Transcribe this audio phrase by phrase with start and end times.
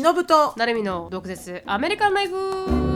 [0.00, 0.52] 忍と。
[0.56, 1.62] 成海の毒舌。
[1.66, 2.95] アメリカンライフ。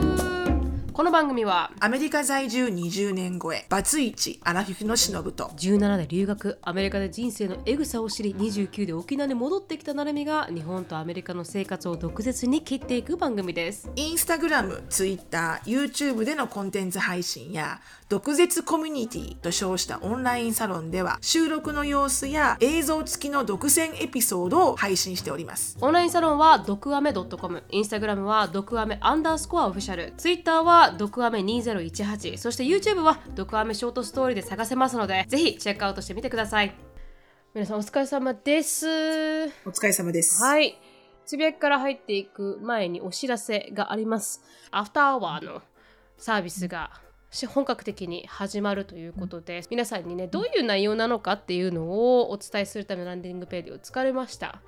[0.93, 13.89] この番組はアメリカ在住20年超えバツイチアラフィフのしのぶと17で留学アメリカで人生のエグさを知り29で沖縄に戻ってきたなるみが日本とアメリカの生活を毒舌に切っていく番組です。
[13.95, 17.79] インスタグラム、ツイッター、YouTube でのコンテンツ配信や
[18.09, 25.77] 毒舌コミュニティと称したオンラインサロンでは収録の様子や映像付きの独占エピソードを配信しております。
[25.79, 36.73] オンラインサロンは毒アメ .com インスタグラムは毒アメアンダースコアオフィシャルツイッターは毒アメ2018そして YouTube は毒アメショートストーリーで探せますのでぜひチェックアウトしてみてください
[37.53, 40.75] 皆さんお疲れ様ですお疲れ様ですはい。
[41.31, 44.41] つぶやきから入っていく前にお知らせがあります。
[44.69, 45.61] アフターアワーの
[46.17, 46.91] サービスが
[47.29, 54.61] し本格的に始まるということで、皆さんにね、どういう内容なのかっていうのをお伝えするためのランディングページを作れました。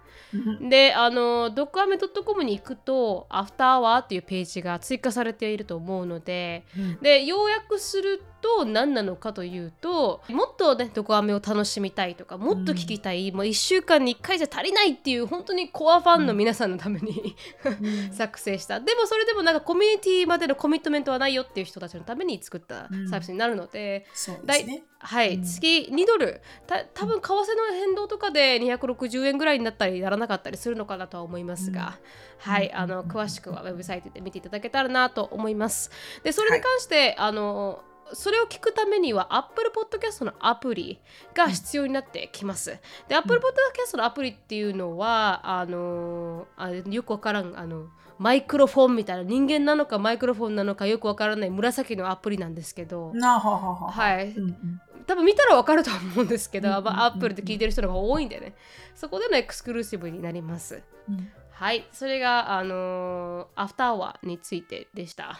[0.61, 6.66] で、あの、ドッグアメ .com に行くと、アフターアワーっていうページが追加されていると思うので、
[7.02, 17.36] で、要約すると何なのかというと、もっとね、ドクアメを楽しみたいとか、もっと聞きたい、もう1週間に1回じゃ足りないっていう、本当にコアファンの皆さんのために、
[18.11, 18.80] 作成した。
[18.80, 26.41] でもそれでもなんかコミュニティまでのコミットメントはないよっていう人たちのために作ったサービスになるので、そうだいですねはい、月2ドル。
[26.65, 31.99] た多分為替の変動とかで260円ぐらいになったりならなかったりするのかなとは思いますが、
[32.39, 35.91] はいあの詳しくはウェブサイトで見ていただけたらなと思います。
[36.23, 41.01] でそれに関して、あのそれを聞くためには Apple Podcast のアプリ
[41.33, 42.77] が必要になってきます。
[43.07, 47.87] で、Apple Podcast のアプリっていうのは、あのあよくわからん、あの、
[48.19, 54.31] マイクロフォンみたいな人間なのかマイクロフォンなのかよくわからない紫のアプリなんですけど、ははははい。
[54.31, 58.53] うんうん多分見たらわかると思うんですけど、うんうんうんうんまあ、Apple で聞いてる人の方が多いんでね、
[58.95, 60.81] そこでのエクスクルーシブになります。
[61.09, 65.39] うんはい、それが、あのアフターアワーについてでした。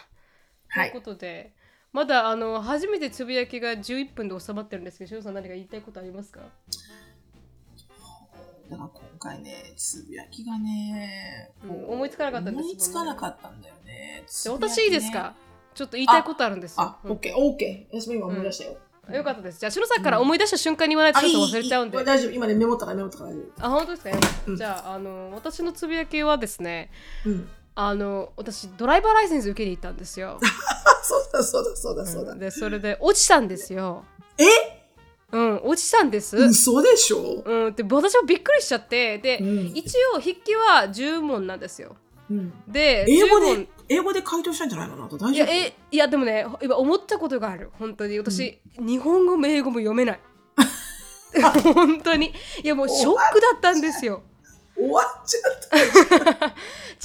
[0.68, 1.52] はいということで、
[1.92, 6.40] まだあの初めてつぶやきが11分で収まってるんですけど、しおさん何か言いたいことありますか？
[8.70, 15.34] だから今回ねつぶやきがねうん思いつかなかったんですね思いつかなかったんだよねじゃあ私いいですか？
[15.74, 16.82] ちょっと言いたいことあるんですよ。
[16.82, 18.00] あ、オッケー、オッケー。
[18.00, 18.78] 私も今思い出したよ。
[19.08, 19.60] うんよかったです。
[19.60, 21.98] じゃあ、しのさんから思い出した瞬間に言わないとちょっと忘れちゃうんで。
[21.98, 22.30] あいいいい大丈夫。
[22.32, 24.10] 今ね、メモったからメモったから大丈あ、本当ですか、
[24.46, 26.90] うんじゃあ、あの、私のつぶやきはですね、
[27.24, 27.30] 夫。
[27.30, 27.48] うん。
[27.76, 30.38] あの、私、ドライバーライセンス受けに行ったんですよ。
[30.42, 32.34] あ、そうだそうだそうだそうだ。
[32.34, 34.04] で、それで落ちたんですよ。
[34.38, 34.44] え？
[35.32, 36.36] うん、落ちたんです。
[36.36, 37.42] 嘘でしょ？
[37.44, 41.96] うん、で、私もびっくりしちゃって、で、うん一応筆記は10問なんですよ。
[42.30, 42.52] うん。
[42.68, 44.94] で、英語10問で、英語で回答したんじゃないの？
[44.94, 47.70] あなた大いや、丈夫え、いや、でもね、今思ったことがある。
[47.78, 48.18] 本当に。
[48.18, 50.20] 私、日本語も英語も読めない。
[51.74, 52.32] 本当に。
[52.62, 54.22] いや、もうショックだったんですよ。
[54.76, 56.46] 終わっちゃった。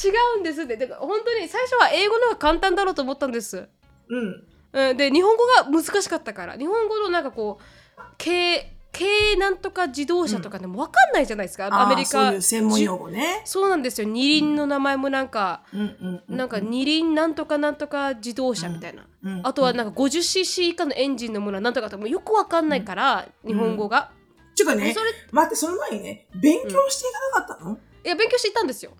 [0.08, 0.78] 違うんですって。
[0.78, 3.68] だから本当に最初は英語の方が簡単だろうと思ったんです。
[4.10, 4.44] うん。
[4.72, 6.58] うん、で、日本語が難しかったから。
[6.58, 8.62] 日本語のなんかこう、軽、
[8.92, 11.70] 軽なんとか自動車とかでも分かんないじゃないですか。
[11.72, 12.10] アメリカ。
[12.10, 13.42] そういう専門用語ね。
[13.46, 14.08] そうなんですよ。
[14.08, 16.38] 二輪の名前もなんか、うんうんうん。
[16.38, 19.04] なんか二輪なんとかなんとか自動車みたいな。
[19.24, 24.12] うんあとはなんか 50cc 以下のエンジンのものはなんとかともうよくわかんないから、日本語が。
[24.56, 27.78] ちゅうかねそれ、待って、その前にね、勉強していかなかったの？
[28.04, 28.92] いや、勉強していったんですよ。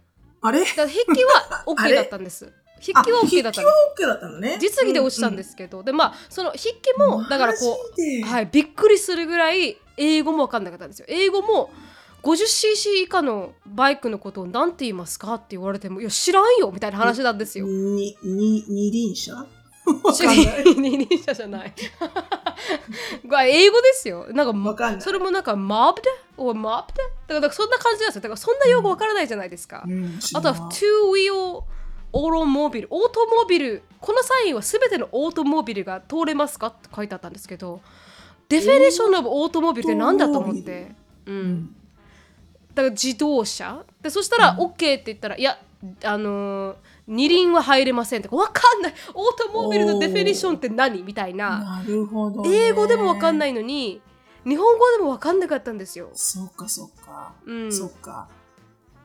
[0.42, 0.64] あれ？
[0.64, 2.54] 筆記は OK だったんです。
[2.80, 3.66] 筆記は OK だった OK
[4.08, 4.58] だったのね。
[4.60, 11.06] 実技で落ちたんですけど、で、まあ、その筆記も、だからこう、はい、びっくりするぐらい英語もわかんなかったんですよ。
[11.10, 11.70] 英語も
[12.24, 17.66] 50cc 以下のバイクのことを何て言いますかって言われても、いや、知らんよみたいな話なんですよ。
[17.66, 19.46] に、に、二輪車？
[20.76, 21.74] 二輪車じゃない。
[23.48, 24.28] 英語ですよ。
[24.32, 26.10] なんか、それもなんか、マブで？
[26.38, 26.94] おマブ
[27.34, 27.36] で？
[27.36, 28.22] だから、そんな感じなんですよ。
[28.22, 29.84] だから、そんな用語わからないじゃないですか。
[29.88, 31.64] うんあとは、two wheel
[32.12, 32.88] オートモビル。
[32.92, 33.84] オートモビル。
[34.00, 36.68] このサインは全てのオートモビルが通れますか？
[36.68, 37.82] って書いてあったんですけど、
[38.48, 40.92] デフィニッションのオートモビルって何だと思って？
[41.26, 41.32] う。
[41.32, 41.76] うんん
[42.74, 43.84] だから自動車？
[44.02, 45.60] でそしたら OK って言ったら、いや
[46.04, 46.76] あのー
[47.08, 51.02] 二輪は入れませんとかわかんないオートモビルのデフィニッションって何？
[51.02, 52.50] みたいななるほど、ね。
[52.68, 54.02] 英語でもわかんないいのに
[54.46, 56.10] 日本語でもわかんなかったんですよ。
[56.14, 57.34] そっかそっか。
[57.46, 58.28] うん、そっか。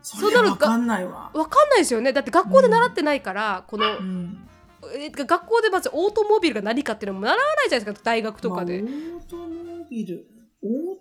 [0.04, 1.30] そそうなるれはわかんないわ。
[1.34, 4.48] わかんないですよねだって学校で習ってないから、このうん。
[4.94, 10.26] え学校でまずオートモビルが何かっていうのも習わないじゃないですか大学とかで、まあオートモビル。
[10.62, 10.96] オートモ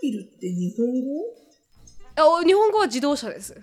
[0.00, 1.20] ビルって日本語？
[2.16, 3.60] あ日本語は自動車です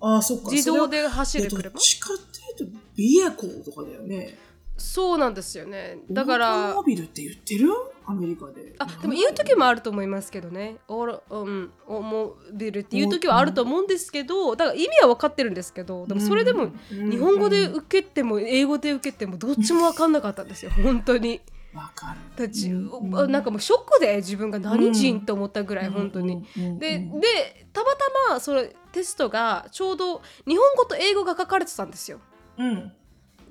[0.00, 0.50] ああ、そっか。
[0.50, 2.16] 自動で走る車っちかっ
[2.56, 4.36] ていうと、ビエコーとかだよね。
[4.76, 7.68] そうなんですよねだからオートモビルって言ってる？
[8.06, 8.74] アメリカで。
[8.78, 10.76] あでも言う時もあると思いますけどね。
[10.88, 21.40] おろうん、思ビるっていう時はあると思うんですけど、だから意味は分かってるんですけど、でもそれでもうん日本語で受けても英語で受けてもどっちも分かんなかったんですよ、本当に。
[21.74, 26.46] わかだちうんなんかもうショックで自分が何人と思ったぐらい、る本当に。
[26.56, 27.20] うんでうん。
[27.20, 27.98] でたまた
[28.30, 32.20] まそのテストがちょうど日本語と英語が書かれてたんですよ。
[32.58, 32.92] うん。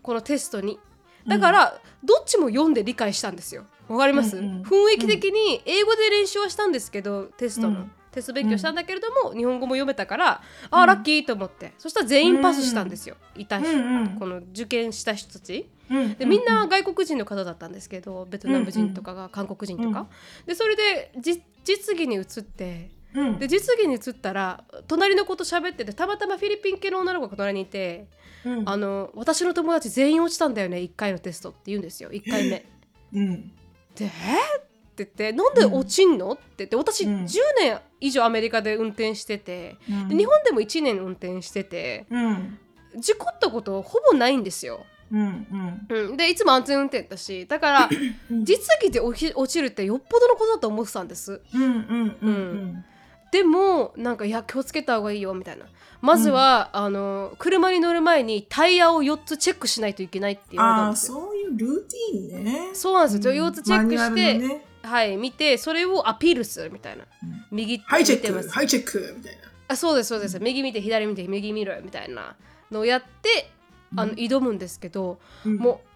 [0.02, 0.80] このテストに。
[1.26, 4.62] だから、どっちも読んで理解したんですよわかります、うんうん。
[4.62, 7.91] 雰囲気的に英語で練習はしたんですけどテストの、うん。
[8.12, 10.83] テスト勉強したんだけれども、日本語も読めたからあうん。
[10.83, 11.74] ーラッキーと思って。
[11.77, 14.07] そしたら全員パスしたんですよ、いた人、うんうん。
[14.19, 15.69] この受験した人たち。
[15.89, 20.07] うんでみんな外国人の方だったんですけどベトナム人とかが韓国人とか、うん。
[20.45, 23.38] でそれでじ実技に移ってうん。
[23.38, 28.07] で実技に移ったら隣の子と喋っててたまたまフィリピン系の女の子が隣にいて、
[28.45, 28.69] うん。
[28.69, 32.09] あの私の友達全員落ちたんだよね1回のテストって言うんですよ。
[32.12, 32.65] 1回目。
[33.13, 33.51] うん
[33.95, 42.60] で「えっ?」って言って「なんで落ちんの?」って言って私うん10年以上アメリカで運転しててうんで日本でも1年運転しててうん
[42.95, 44.86] 事故ったことほぼないんですよ。
[45.12, 45.48] うん
[45.90, 47.90] うんうん、でいつも安全運転だしだから
[48.31, 51.40] うん実技で落ちるってよっぽどのことだと思ってたんです。
[51.54, 52.86] うんうんうん
[53.33, 55.65] でもなんかいや気をつけた方がいいよみたいな。
[56.01, 61.13] まずは、あの車に乗る前にタイヤを4つチェックしないといけないって言われたああんですよ。
[61.15, 62.69] そういうルーティンね。
[62.74, 64.65] そうなんですよ、4つチェックして、ね。
[64.83, 68.50] はい見てそれをアピールするみたいな、うん右はいチェ見てます。
[68.50, 69.41] ックはいチェックみたいな。
[69.69, 72.35] あそうですそうです、右見て左見て右見ろよみたいな
[72.69, 73.50] のをやって
[73.95, 75.56] あのうん挑むんですけど、うん。
[75.56, 75.88] もう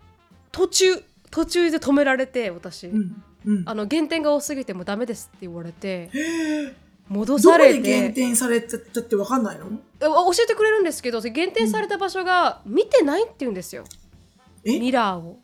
[0.51, 3.23] 途中途中で止められて私、うん。
[3.45, 3.63] うん。
[3.67, 6.09] あの減点が多すぎてもうダメですって言われて
[7.09, 7.81] 戻どこされて。
[7.81, 9.65] で減点されたってわかんないの？
[9.65, 13.83] あ教えてくれるんですけど減点された場所が見てないって言うんですよ、
[14.63, 14.79] え？
[14.79, 15.39] ミラーを。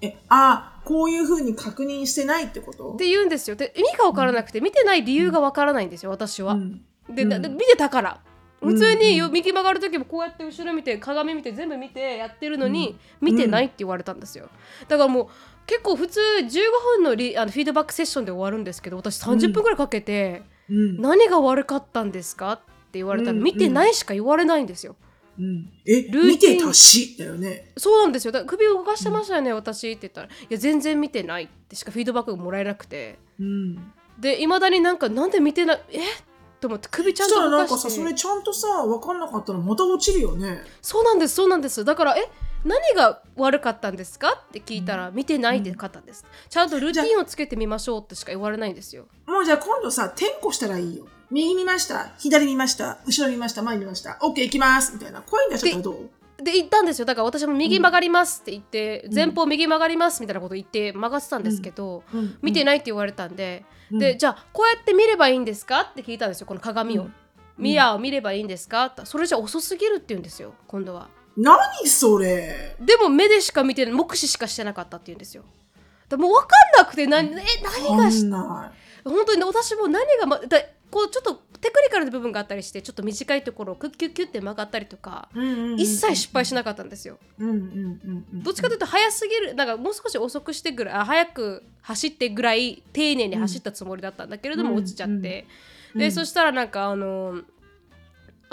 [0.00, 2.94] えああこういうふうに確認してないってこと？
[2.94, 3.56] って言うんですよ。
[3.56, 6.54] で意味が分からなくて見てない理由が分からないんですよ私は。
[6.54, 6.84] うん。
[7.08, 8.20] で、見てたから。
[8.60, 14.48] 普通に右曲がる時もこうやって後ろ見て鏡見て全部見てやってるのに、見てないって言われたんですよ。
[14.86, 15.28] だからもう
[15.66, 16.50] 結構普通15
[16.98, 21.00] 分のリあのフィードバックセッションで終わるんですけど私30分ぐらいかけて、うん。
[21.00, 24.96] 何が悪かったんですかって言われたら、うん見てないしか言われないんですよ。
[25.38, 25.70] うん。
[25.86, 26.58] えルー見ティン。
[26.58, 27.72] てたしだよね。
[27.76, 28.32] そうなんですよ。
[28.32, 33.18] だ首を動かしてましたよね、私って言ったら「いや全然見てない」ってしかフィードバックがもらえなくて。
[33.40, 33.92] うん。
[34.18, 36.00] でいまだになんかなんで見てないえ？
[36.60, 37.88] と思って首ちゃんそしたらなんと動かして。
[37.88, 40.62] かさそれちゃんとさ分かんなかったらまた落ちるよね。
[40.82, 41.84] そうなんですそうなんです。
[41.84, 42.30] だからえ？
[42.64, 44.34] 何が悪かったんですか？
[44.48, 46.24] って聞いたら、見てないで方です。
[46.48, 49.06] ちゃんとルーティンをつけてみましょうってしか言われないんですよ。
[49.26, 51.06] もうじゃあ今度さ転校したらいいよ。
[51.30, 54.18] 右見ました左見ました後ろ見ました前見ました。
[54.22, 55.22] OK 行きますみたいな。
[55.22, 56.10] 声になっちゃったらどう？
[56.42, 57.04] で言ったんですよ。
[57.04, 62.38] だから私も右曲がりますって言って、うん前方右曲がりますみたいなこと言って曲がってたんですけど、うん。
[62.42, 63.98] 見てないって言われたんで、うん。
[63.98, 65.80] でじゃあこうやって見ればいいんですか？
[65.82, 66.46] って聞いたんですよ。
[66.46, 67.14] この鏡を、うん。
[67.58, 68.86] ミラーを見ればいいんですか？
[68.86, 72.76] ってそれじゃ遅すぎるって言うんですよ今度は何それ？
[72.80, 75.44] でも目でしか見てない目視しかしてなかったって言うんですよ。
[76.08, 76.48] だもう分かん
[76.78, 78.28] なくて何え何がし
[79.04, 85.28] 本当に私も何が、ま、だこうちょっとテクニカルな部分があったりしてちょっと短いところをクッキュッキュッて曲がったりとか
[85.78, 87.18] 一切失敗しなかったんですよ。
[87.38, 95.14] どっちかというと早すぎるなんかもう少し遅くしてぐらいあ早く走ってぐらい丁寧に走ったつもりだったんだけれどもうん落ちちゃって、
[95.94, 96.12] うんで、うん。
[96.12, 97.40] そしたらなんかあの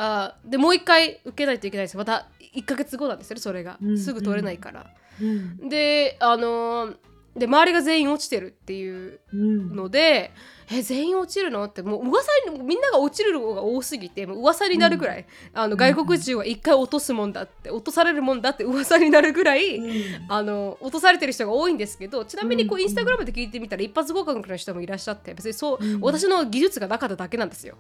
[0.02, 1.98] あでもう一回受けないといけないんですよ。
[2.00, 3.98] また1ヶ月後なんですよねそれが、うん。
[3.98, 4.88] すぐ取れないから、
[5.22, 5.68] うん。
[5.68, 6.94] であの
[7.36, 9.76] で周りが全員落ちてるっていううん。
[9.76, 10.32] ので、
[10.72, 11.64] え全員落ちるの？
[11.66, 19.92] ってもう噂にみんなが落ちるのが多すぎてもう噂になるぐらい、あの外国人は一回落とすもんだって落とされるもんだって噂になるぐらい、うん。
[20.28, 26.02] あの落とされてる人が多いんですけどちなみにこううんインスタグラムで聞いてみたら一発合格の人もいらっしゃって別にそう、うん。
[26.02, 27.76] 私の技術がなかっただけなんですよ。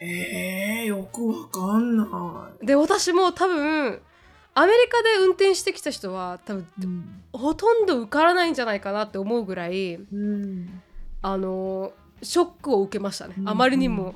[0.00, 4.00] えー、よくわかんなで私も多分
[4.56, 6.84] アメリカで運転してきた人は多分、い。
[6.84, 7.22] うん。
[7.32, 10.82] ほとんど受からないんじゃないかなって思うぐらいうん。
[11.22, 13.48] あのショックを受けましたね、うん。
[13.48, 14.14] あまりにも。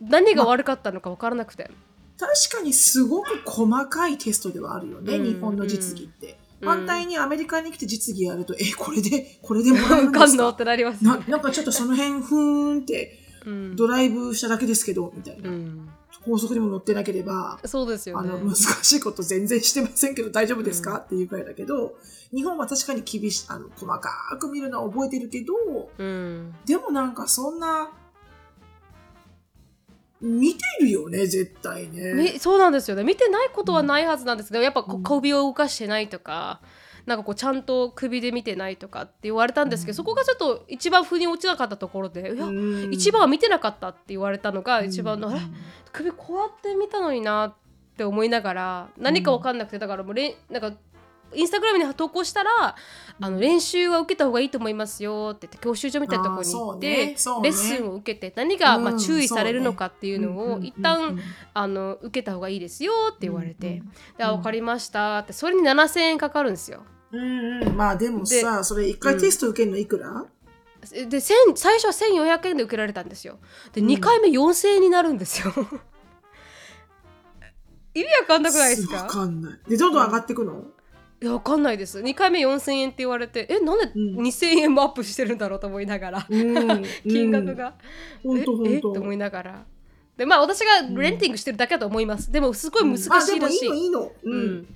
[0.00, 1.70] 何が悪かったのか分からなくて、
[2.18, 5.24] 確かにすごく細かいテストではあるよね、うん。
[5.24, 6.38] 日本の実技って。
[6.60, 6.68] うん。
[6.68, 10.26] 反対にアメリカに来て実技やると、え、これで、これでもらえるん受か？
[10.28, 11.02] んのっですかてなります。
[11.04, 13.76] ななんかちょっとその辺、ふーんって、うん。
[13.76, 15.48] ドライブしただけですけど、みたいな。
[15.48, 15.88] うん。
[16.24, 18.28] 高速にも乗ってなければ、そうですよね。
[18.28, 21.94] あの、難しいこと全然してませんけど大丈夫ですか、っていうくらいだけど、
[22.34, 25.54] 日本は確かに厳しい、あの、細かく見るのは覚えてるけど、
[25.96, 26.54] うん。
[26.66, 27.90] でもなんかそんな、
[30.20, 32.14] 見てるよね、絶対ね。
[32.14, 33.04] みそうなんですよね。
[33.04, 35.02] 見てないことはないはずなんですけどやっぱこうん。
[35.02, 36.60] 首を動かしてないとか
[37.06, 45.34] なんかこうちゃんと首で見てないとかって言われたんですけど、そこがちょっと一番腑に落ちなかったところでいや、うん一番は見てなかったって言われたのが一番の、うん。
[45.34, 45.42] あれ
[45.92, 47.54] 首こうやって見たのになっ
[47.96, 50.76] て思いながら何か分かんなくてだからもうれんなんか
[51.34, 52.50] インスタグラムに投稿したら
[53.20, 57.06] あの練習は受けた方がいいと思いますよって言って教習所みたいなところに行って、ねね。
[57.08, 61.22] レッスンを受けて何が、まあ、うん注意されるのかっていうのをそうね一旦、うんうんうん
[61.54, 66.82] あの受けた方がいいですよって言われて、うんうんであ分かりましたってそれに7000円かかるんですよ。
[67.12, 70.26] うんうん、まあでもさ、それ一回テスト受けるのいくら、
[70.80, 73.38] で1000最初は1400円で受けられたんですよ。
[73.72, 75.52] で2回目4000円になるんですよ。
[77.94, 78.96] 意味わかんなくないですか？
[78.96, 79.58] わかんない。
[79.68, 80.64] で、どんどん上がっていくの、
[81.22, 82.00] いやわかんないです。
[82.00, 84.16] 2回目4000円って言われてえなんでうん。
[84.18, 87.74] 2000円もアップしてるんだろうと思いながら、うん、 金額が、
[88.22, 88.38] うん。
[88.38, 88.40] え。
[88.42, 88.42] え？
[88.78, 89.64] って思いながら。
[90.18, 94.00] でまあ私がレンティングしてるだけだと思います、でもすごい難しいらしい、あ、でもいいのいいの。
[94.00, 94.75] ううんん。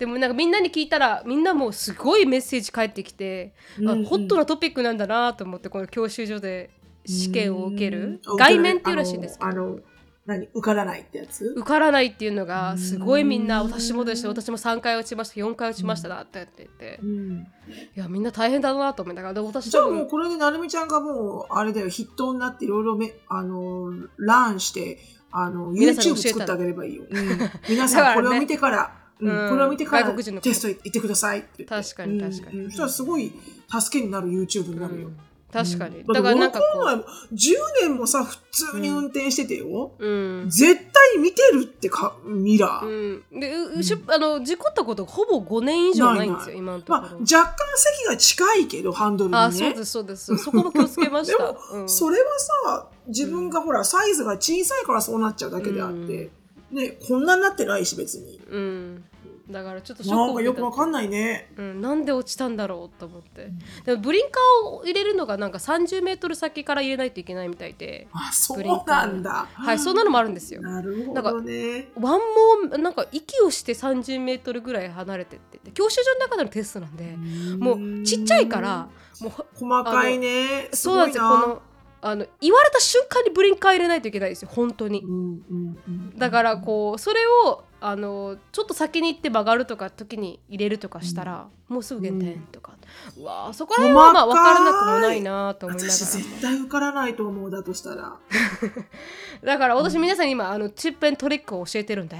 [0.00, 6.70] でもなんかみんなに聞いたらみんなもうすごいメッセージ返ってきて、うんあホットなトピックなんだなと思ってこの教習所で
[7.04, 8.36] 試験を受けるうん。
[8.36, 9.80] 外面っていうらしいんですけど。
[10.26, 11.44] 何受からないってやつ？
[11.56, 16.98] 受からないっていうのがすごいみんなうん私もです私も3回落ちました4回落ちましただって言って。
[17.02, 17.46] うん。
[17.94, 24.98] いやみんな大変だなと思いながらで私じゃあもうこれでなるみちゃんがもう、あれだよ、筆頭になっていろいろめ、あの、ランして、
[25.32, 27.04] あの、YouTube 作ってあげればいいよ。
[27.10, 27.38] うん、
[27.68, 29.50] 皆さんこれを見てから、うんうん。
[29.50, 31.64] これを見てから外国人の方テスト行ってくださいって。
[31.64, 32.64] 確かに確かに。
[32.64, 33.32] そしたらすごい
[33.68, 35.08] 助けになる YouTube になるよ。
[35.08, 35.16] うん。
[35.52, 36.06] 確かに、うん。
[36.06, 39.92] だからなんかこだって俺この前10年もさ、普通に運転しててよ。
[39.98, 40.50] ううん。
[40.50, 42.86] 絶対見てるってか、ミラー。
[42.86, 49.38] うん、でううしゅあの事故ったことほぼ5年以上ないんですよ今のところ、まあ、若干席が近いけど、ハンドルにね。
[49.38, 50.36] あそうですそうです。
[50.38, 51.38] そこも気をつけました。
[51.44, 51.88] でもうん。
[51.88, 56.30] それはさ、自分がほら、サイズが小さいからそうなっちゃうだけであって、
[56.70, 58.40] ね、こんなになってないし、別に。
[58.48, 59.04] うん、
[59.50, 60.60] だからちょっとショッなんかクを受けた。
[60.60, 61.52] よくわかんないね。
[61.56, 63.50] うん、なんで落ちたんだろうと思って。
[63.84, 68.08] でもブリンカーを入れるのがなんか30メートル先から入れないといけないみたいで。
[68.12, 69.48] あ、そうなんだ。
[69.52, 70.62] はいそんなのもあるんですよ。
[70.62, 71.88] なるほどね。
[72.00, 72.20] ワン
[72.68, 75.58] モーなんか息をして30メートルぐらい離れてって。
[75.72, 77.16] 教習所の中でのテストなんで
[77.58, 78.88] もうちっちゃいから
[79.20, 80.68] もうほ細かいね。
[80.72, 81.24] すそうなんですよ。
[81.28, 81.62] この
[82.02, 85.00] あの言われた瞬間にブリンカー入れないといけないですよ本当に。
[85.00, 92.74] うんうんうんだからこうそれをあのちょっと先に行って曲がるとか時に入れるとかしたら、もうすぐ減点とか、
[93.16, 97.96] うわあそこら辺はまあ分からなくもないなと思いなが私絶対受からないと思うだとしたら。
[97.96, 98.18] ら
[99.42, 102.16] だから私皆さんに今あのチップエントリックを教えてるんで、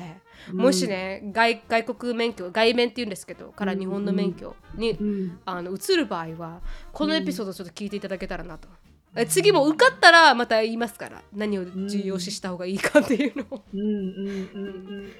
[0.53, 5.39] もしね外外国免許外免っていうんですけどから日本の免許に、うん。
[5.45, 6.61] あの移る場合は
[6.93, 8.69] このエピソードちょっと聞いていただけたらなと。
[9.17, 11.23] え次も受かったらまた言いますから。
[11.33, 13.81] 何を重要視した方がいいかっていうのを、うん。
[13.81, 13.87] うん。
[13.87, 14.51] うん。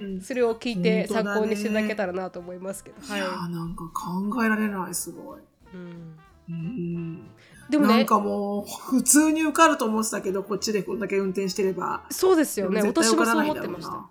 [0.01, 0.15] うん。
[0.15, 0.21] うん。
[0.21, 5.41] それを聞いて参考にしていただけたらなと思いますけど、いやーなんか考えられないすごい。
[5.75, 6.19] うん。
[6.49, 7.31] うん。
[7.69, 7.97] でもね。
[7.99, 12.05] なんかもう普通に受かると思ってたけどこっちでこんだけ運転してれば。
[12.11, 12.83] そうですよね。
[12.83, 13.91] 私もそう思ってました。
[13.91, 14.09] だか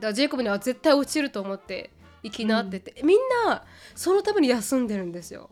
[0.00, 1.90] らジェイコブには絶対落ちると思って
[2.24, 5.50] 行きなって言って、みんなそのために休んでるんですよ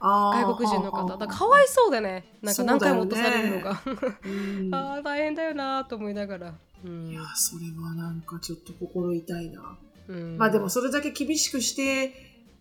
[0.00, 1.06] 外国人の方。
[1.08, 2.24] だからかはわいそうでね。
[2.42, 3.70] なんか何回も落とされるのが、
[4.72, 7.10] あはあ大変だよなと思いながら、うん。
[7.10, 10.38] いやそれはなんかちょっと心痛いな、うん。
[10.38, 12.12] まあでもそれだけ厳しくして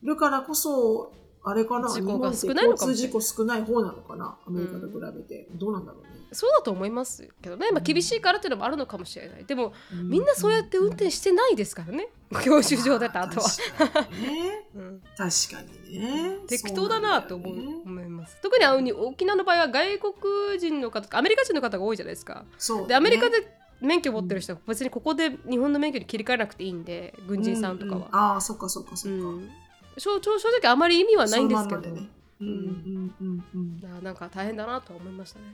[0.04, 1.12] るからこそ
[1.44, 9.46] あれかな事故が少ないのかもしれない交通事故少ない方なのかなアメリカと比べて、どうなんだろうね、そうだと思いますけどね、まあ、厳しいからっていうのもあるのかもしれない。
[9.46, 12.10] でもうみんなそうやって運転してないですからね。
[12.44, 13.48] 教習所出た後は、
[13.78, 14.68] 確かにね。
[14.75, 15.02] うん。
[15.16, 16.38] 確かにね。
[16.48, 18.38] 適当だなと思います。
[18.42, 22.46] 特に沖縄の場合は外国人の方アメリカ人の方が多いじゃないですか。
[22.58, 22.88] そうだね。
[22.90, 29.50] でアメリカで免許持ってる人は別にここで日本の免許に切り替えなくていいんで軍人さんとかは、ううああそっかそっかそっか、うん。
[29.98, 32.10] 正直あまり意味はないんですけど、ね
[32.42, 32.48] うん。
[32.48, 33.16] うん。
[33.22, 33.44] うん。
[33.54, 33.82] うん。
[33.82, 34.16] ななん。
[34.16, 35.46] か大変だなと思いましたね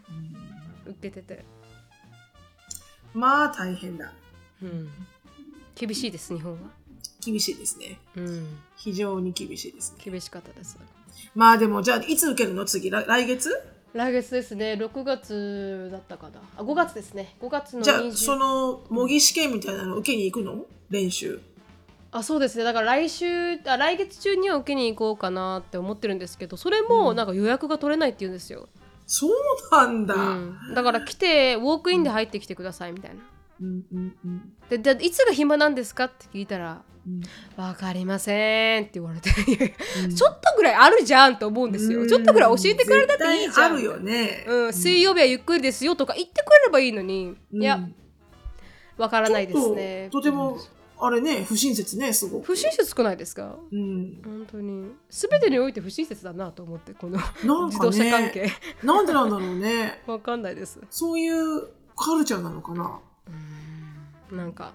[0.86, 0.92] うん。
[0.92, 1.46] 受けてて、
[3.14, 4.12] まあ大変だ
[4.62, 4.90] うん、
[5.76, 6.60] 厳しいです日本は、
[7.24, 10.78] 厳しいですねうん、非常に厳しいですね厳しかったです
[11.34, 13.50] まあでもじゃあいつ受けるの次来月
[13.94, 21.42] 来月ですね6月だったかなあ5月ですね5月のじゃあその模擬試験みたいなの受けに行くの練習
[22.12, 22.64] あそうですね。
[22.64, 28.68] だから来週あ来月中には受けに行こうかなって思ってるんですけどそれもなんか予約が取れないって言うんですよ、
[29.06, 29.32] そう
[29.72, 33.22] なんだ、うん、だから来てウォークインで入ってきてくださいみたいな。
[33.62, 34.54] うんうんうん。
[34.70, 37.22] ででいつが暇なんですかって聞いたらうん
[37.62, 39.30] 「わかりません」って言われて。
[40.04, 40.16] うん。
[40.16, 42.08] ちょっとぐらいあるじゃんと思うんですよ。
[42.08, 43.74] ちょっとぐらい教えてくれたっていいじゃん。
[43.74, 47.62] あるよね、うん、水曜日はゆっくりですよとか言ってくれればいいのに、うん。
[47.62, 47.80] いや
[48.98, 50.10] わからないですね。
[50.12, 50.58] とても
[51.02, 52.46] あれね、不親切ね、すごく。
[52.48, 53.56] 不親切くないですか？
[53.72, 54.22] うん。
[54.24, 58.52] 本当に全てにおいて不親切だなと思ってこのなんか自動車関ね、係
[58.86, 60.02] なんでなんだろうね。
[60.08, 63.00] わかんないですそういうカルチャーなのかな。
[64.32, 64.74] なんか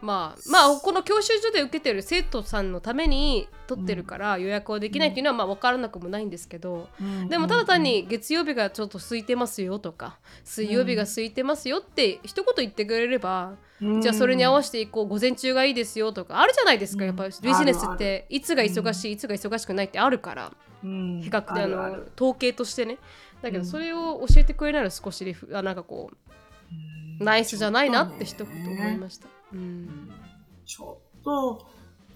[0.00, 6.88] まあまあこの教習所で受けてる生徒さんのために取ってるから予約をできないっていうのはまあ分からなくもないんですけど、
[7.28, 13.54] でもただ単に月曜日がちょっと空いてますよとか水曜日が空いてますよって一言言ってくれれば、
[14.00, 17.34] じゃあそれに合わせていこう午前中がいいですよとかあるじゃないですか、やっぱり。
[17.42, 20.52] ビジネスっていつが忙しい、いつが忙しくないってあるから
[20.82, 22.96] うん、比較的あの統計としてね。
[23.42, 23.64] だけうん。
[23.64, 29.28] どそれを教えてくれなら少しリフあなんかこうナイスじゃないなって一言思いました。
[29.52, 30.10] うん
[30.64, 31.66] ちょっと、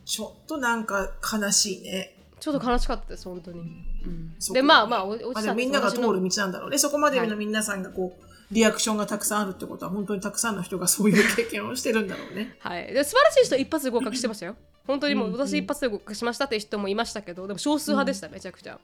[0.05, 2.17] ちょっとなんか悲しいね。
[2.38, 3.61] ちょっと悲しかったです、本当に。
[3.61, 3.62] う
[4.09, 6.79] んで、まあまあ、お落まあ、ちたみんなが通る道なんだろうね。
[6.79, 8.25] そこまでの皆さんがこう、
[8.55, 12.57] リアクションがたくさんあるってことは、本当にたくさんの人がそういう経験をしてるんだろうね。
[12.61, 12.93] はい。
[12.93, 14.57] で素晴らしい人一発で合格してましたよ。
[14.87, 18.79] 本当にもううん私一発で合格しましたって人もいましたけど、でも少数派でした、めちゃくちゃ。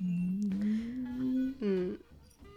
[0.00, 0.04] う
[1.66, 1.98] ん。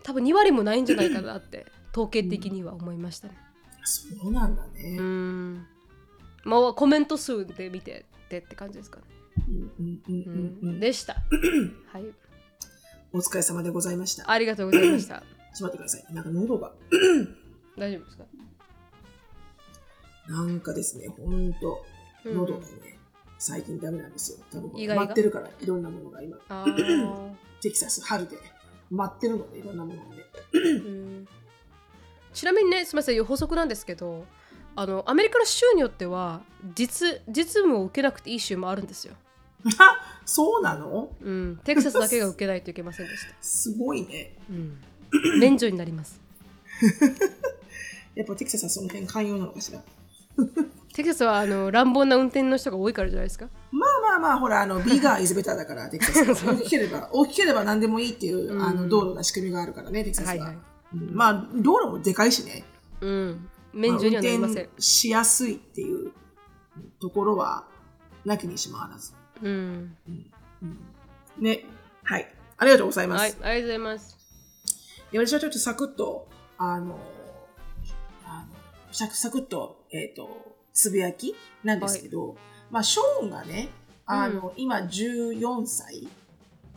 [0.03, 3.37] 多分2割もないんじゃないかなって、統計的には思いましたね。
[3.83, 4.97] そうなんだうね。
[4.97, 5.67] ん。
[6.43, 9.03] まあ、コメント数で見てってって感じですかね。
[9.47, 10.79] うんうんうんううんうんん。
[10.79, 11.15] でした。
[11.91, 12.05] はい。
[13.13, 14.23] お疲れ様でございました。
[14.23, 15.21] ちょっありがとうございました。
[15.57, 16.13] と待ってください。
[16.13, 16.71] なんか喉が。
[17.77, 18.25] 大丈夫ですか？
[20.29, 21.85] なんかですね、ほんと、
[22.25, 22.99] うん喉がね、
[23.39, 24.37] 最近ダメなんですよ。
[24.51, 26.37] 多分待ってるから、いろんなものが今、
[27.61, 28.37] テキサス、春で
[28.91, 30.21] 待ってるので、いろんなものがね。
[32.31, 34.25] うんちなみにねすみません補足なんですけど
[34.75, 36.41] あのアメリカの州によっては
[36.75, 39.13] 実実務を受けなくていい州もあるんですよ、
[40.25, 41.09] そうなの？
[41.21, 44.37] うん、テキサスだけが受けないといけませんでした、 すごいね。
[44.49, 44.79] うん、
[45.39, 46.21] 免除になります。
[48.15, 49.81] やっぱテキサスはその辺寛容なのかしら？
[50.93, 53.49] テキサスはあの乱暴な運転の人が多いからじゃないですか？
[53.71, 56.53] まあまあまあ、ほら、あの、ビガーイズベターだから、テキサスは。
[56.53, 58.61] 大きければ、大きければ何でもいいっていう、うん。
[58.61, 60.31] あの、道路の仕組みがあるからね、テキサスは。
[60.31, 60.61] はいはい、うん
[60.93, 62.63] まあ、道路もでかいしね。
[63.01, 64.57] うん、免除にはなりません。
[64.57, 66.11] 運、転しやすいっていう
[66.99, 67.65] ところは、
[68.25, 69.13] なきにしもあらず。
[69.41, 69.97] うん、
[71.37, 71.65] ね。
[72.03, 72.33] はい。
[72.57, 73.21] ありがとうございます。
[73.21, 73.31] はい。
[73.31, 74.17] ありがとうございます。
[75.11, 76.27] で私はちょっとサクッと、
[76.57, 76.99] あの、
[78.25, 82.37] あのサクサクッと、えっ、と、つぶやきなんですけど、
[82.69, 83.69] まあ、ショーンがね、
[84.05, 86.07] あの、今14歳。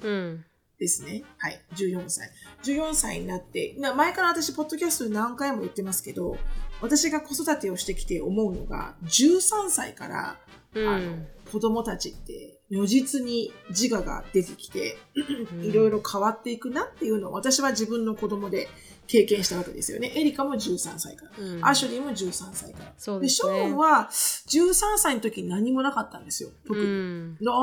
[0.02, 0.44] うん
[0.78, 1.22] ですね。
[1.38, 1.60] はい。
[1.74, 2.30] 14歳。
[2.64, 6.36] 14歳になって、な前から私、ポッドキャストで何回も言ってますけど、
[6.80, 10.36] 私が子育てをしてきて思うのが、13歳から、
[10.74, 11.16] うんあの、
[11.50, 18.68] 子供たちって、如実に自我が出てきて、うんいろいろ変わっていくなっていうのを私は自分の子供で
[19.06, 20.12] 経験したわけですよね。
[20.14, 21.32] エリカも13歳から。
[21.38, 23.20] うんアシュリーも13歳から。
[23.20, 26.50] で、ショーンは13歳の時に何もなかったんですよ。
[26.66, 26.84] 特に。
[26.84, 27.58] うんであれ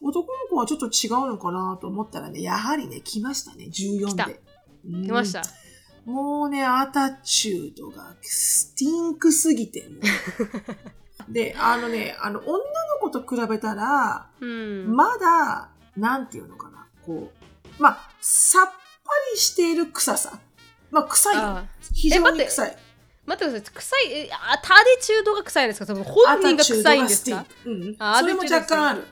[0.00, 4.40] 男の子はちょっと違うのかなと思ったらね、やはりね、来ましたね、14来たで。
[4.86, 5.42] うん来ました
[6.04, 9.88] もうね、アタチュードがスティンクすぎて。
[11.28, 12.60] で、あのね、あの、女の
[13.00, 17.30] 子と比べたら、うんまだ、なんていうのかな、こ
[17.78, 18.72] う、まあ、さっぱ
[19.32, 20.40] りしている臭さ。
[20.92, 21.36] まあ、臭い。
[21.36, 21.42] よ。
[21.42, 21.64] あ。
[21.92, 22.76] 非常に臭い。
[23.24, 23.74] 待ってください。
[23.74, 24.12] 臭い。
[24.12, 25.86] えあタデチュードが臭いんですか？
[25.86, 27.46] その本人が臭いんですか？
[27.64, 27.96] うん。
[27.98, 29.04] あそれも若干ある。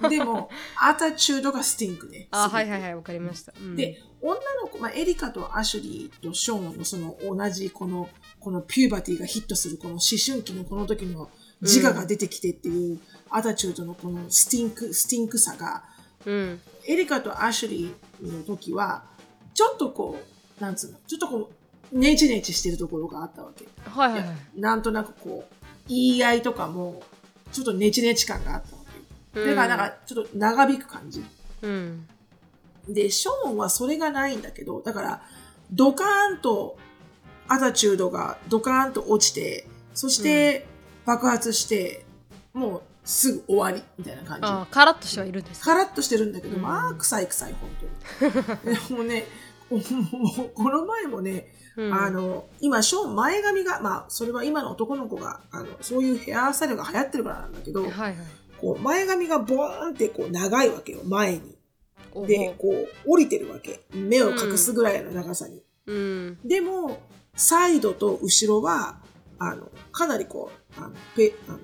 [0.00, 0.10] うん。
[0.10, 2.28] でも、 attitude が stink ね。
[2.30, 2.94] あはいはいはい。
[2.94, 3.76] わかりました、うん。
[3.76, 11.30] で、女の子、まあ、エリカとアシュリーとショーンのその同じこの、この puberty がヒットするこの思春期のこの時の
[11.62, 15.82] 自我が出てきてっていう、 attitude のこの stink、stink さが、
[16.26, 16.60] うん。
[16.86, 19.02] エリカとアシュリーの時は、
[19.54, 20.24] ちょっとこう、
[20.60, 21.50] なんつうの、ちょっとこ
[21.92, 23.66] う、ネチネチしてるところがあったわけ。
[23.84, 25.54] はいはいはいなんとなくこう、
[25.88, 27.02] 言い合いとかも、
[27.52, 28.82] ちょっとネチネチ感があったわ
[29.34, 29.46] け。
[29.46, 31.24] だからなんか、ちょっと長引く感じ。
[31.62, 32.06] うん
[32.88, 35.22] で、ショーンはそれがないんだけど、だから、
[35.72, 36.78] ドカーンと、
[37.46, 40.66] アタチュードがドカーンと落ちて、そして
[41.04, 42.04] 爆発して、
[42.52, 44.46] もうすぐ終わり、みたいな感じ。
[44.46, 47.70] あカラッとしてはいるんですカラッとしてるんだけど、うんまあ、臭い臭い、本
[48.20, 48.74] 当に。
[48.88, 49.04] でもう
[49.70, 58.16] この前もね、うんあの、今、ショーン前髪が、まあ、それは今の男の子が、あの、そういうヘアスタイルが流行ってるからなんだけど、はいはい
[58.60, 61.56] こう、前髪がボーンってこう長いわけよ、前に。
[62.12, 63.86] おで、こう、降りてるわけ。
[63.94, 65.62] 目を隠すぐらいの長さに。
[65.86, 67.00] うんでも、
[67.34, 69.00] サイドと後ろは、
[69.38, 71.58] あの、かなりこう、あの、ペ、あの、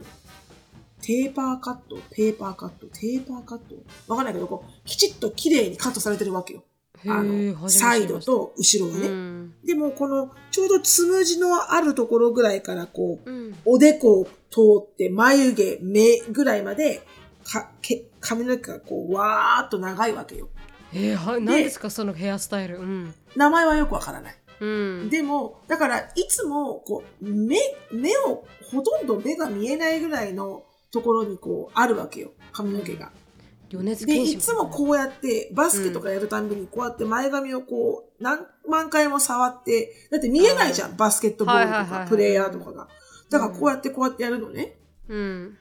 [1.03, 3.75] taper cut、paper cut、taper cut？
[4.09, 6.64] わかんないけど、こう、きちっと綺麗にカットされてるわけよ。
[7.06, 9.06] あの、サイドと後ろがね。
[9.09, 14.61] うんでも、この、ちょうどつむじのあるところぐらいから、こう、うんおでこを通
[14.92, 17.02] って、眉毛、目ぐらいまで、
[17.44, 20.48] か、け、髪の毛がこう、わーっと長いわけよ。
[20.92, 21.90] えー、は何ですか？
[21.90, 24.37] そのヘアスタイルうん名前はよくわからない。
[24.61, 27.59] うんでも、だから、いつも、こう、目、
[27.92, 32.30] 目を、ほとんど目が見えないぐらいのところに、こう、あるわけよ。
[32.52, 33.11] 髪の毛が。
[33.11, 33.26] で、余
[33.72, 42.88] 熱検いつもこうやって、バスケとかやるたんびに、こうやって前髪をこう、何万回も触って、だって見えないじゃん、バスケットボールとか、プレイヤーとかが。
[43.29, 44.76] だからこうやってこうやってやるのね。
[45.09, 45.59] うん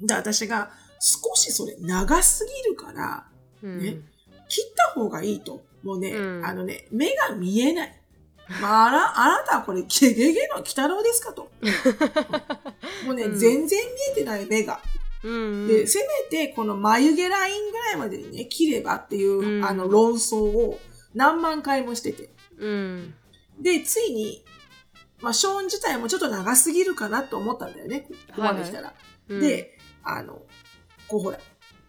[0.00, 3.26] で、私が、少しそれ長すぎるから、
[3.62, 3.96] うんね
[4.48, 5.64] 切った方がいいと。
[5.82, 8.02] もうね、うんあのね、目が見えない。
[8.60, 11.50] まあ、あら、あなたはこれ、ゲゲゲの鬼太郎ですかと。
[13.06, 14.80] もうね、うん全然見えてない目が。
[15.24, 19.64] うんで、せめてこの眉毛ラインぐらいまでにね、切ればっていう、うん。
[19.64, 20.80] あの論争を
[21.14, 22.30] 何万回もしてて。
[22.58, 23.14] うん。
[23.60, 24.44] で、ついに、
[25.20, 28.06] まあ、ショーン自体もちょっと長すぎるかなと思ったんだよね。
[28.28, 28.94] ここまで来たら。
[29.28, 30.42] うんで、あの、
[31.06, 31.38] こうほら、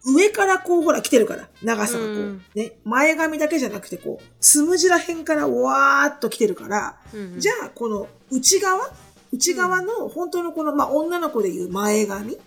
[0.06, 7.40] 上からこうほら来てるから、長さがこう、うんね、前髪だけじゃなくてこう、つむじら辺からわーっと来てるから、うん。
[7.40, 8.92] じゃあこの内側？
[9.32, 12.38] 内側の本当のこの、まあ、女の子でいう前髪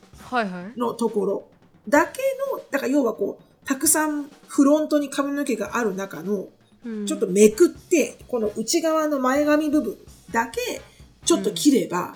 [0.77, 1.47] のところ。
[1.87, 2.19] だけ
[2.51, 6.47] の、だから要はこう、たくさんフロントに髪の毛がある中の、
[6.85, 7.05] うん。
[7.05, 9.97] ちょっとめくって、この内側の前髪部分
[10.31, 10.81] だけ、
[11.25, 12.15] ちょっと切れば、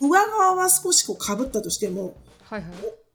[0.00, 2.16] 上側は少しこう被ったとしても、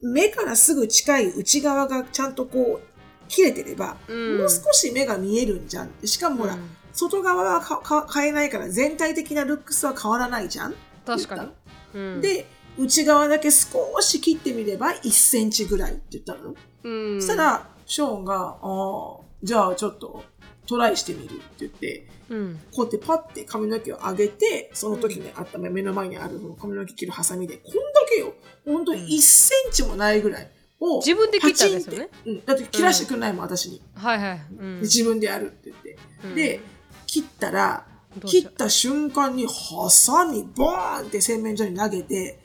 [0.01, 2.93] 目からすぐ近い内側がちゃんとこう、
[3.29, 4.37] 切れてれば、うん。
[4.39, 5.91] もう少し目が見えるんじゃん。
[6.05, 6.69] しかもほら、うん。
[6.91, 10.75] 外側はかか変えないから全体的なルックスは変わらないじゃん。
[11.05, 11.49] 確かに。
[11.95, 12.21] うん。
[12.21, 12.45] で、
[12.77, 16.55] 内側だけ少し切ってみれば1センチぐらいって言ったの？
[16.83, 20.23] うんそしたら、ショーンが、ああ、じゃあちょっと
[20.67, 28.33] トライしてみるって言って、うんこうやってパッて髪の毛を上げて、その時にあった目の前にある髪の毛切るハサミで、こんだけよ。
[28.65, 32.09] 本当に1センチもないぐらいを、自分で切ったんですよね？
[32.09, 32.41] パチンって。
[32.41, 32.45] うん。
[32.45, 33.81] だって切らしてくんないもん、私に。
[33.95, 35.97] はいはいうん自分でやるって言って。
[36.25, 36.59] うんで、
[37.05, 37.85] 切ったら、
[38.25, 42.39] 切った瞬間にハサミボーンって洗面所に投げて、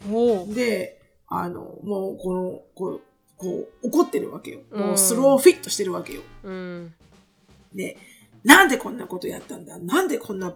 [0.54, 3.00] で、あの、もうこの、こう、
[3.36, 4.60] こう怒ってるわけよ。
[4.72, 6.22] もううんスローフィットしてるわけよ。
[6.42, 6.92] うん。
[7.74, 7.96] で、
[8.42, 9.78] なんでこんなことやったんだ？
[9.78, 10.54] なんでこんな、お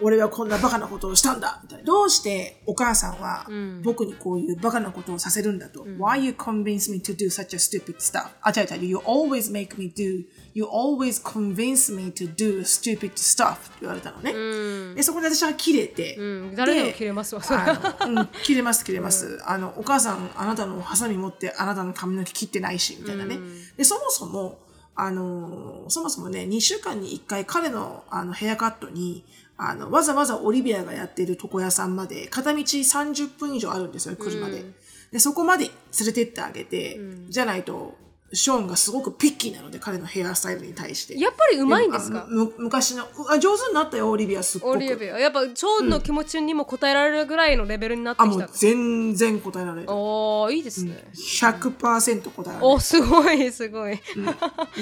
[0.00, 1.84] 俺はこんなバカなことをしたんだみたいな。
[1.84, 5.84] どうしてお母さんはうん僕にこういうバカなことをさせるんだと。
[5.84, 8.28] ん Why you convince me to do such a stupid stuff?
[8.40, 8.86] あ、違う違う。
[8.86, 14.32] You always make me do, you always convince me to do stupid stuff って言われたのね。
[14.32, 24.58] うんで、そこで私は切れて、うん誰でも切れますわそれはあのうん、切れます切れます、あのお母さんあなたのハサミ持ってあなたの髪の毛切ってないしみたいなね、うんでそもそも
[24.96, 29.24] あのそもそもね2週間に1回彼のあのヘアカットに
[29.56, 34.74] あのわざわざオリビアがやっている床屋さんまで片道30分以上あるんですよ車で,、うん。
[35.12, 35.72] でそこまで連
[36.06, 37.30] れてってあげて、うん。
[37.30, 37.96] じゃないと
[38.32, 41.16] ショーンがすごくピッキーなので彼のヘアスタイルに対して。
[41.16, 42.26] やっぱりうまいんですか？
[42.58, 44.76] 昔のあ上手になったよオリビアすっごく。
[44.76, 45.20] オリビア。
[45.20, 49.86] やっぱショーンの気持ちにも応えられるぐらいのレベルになってあもうきた全然答えられる。
[49.88, 53.94] おーいいですね、100%答えられおすごいすごい。
[53.94, 54.00] る。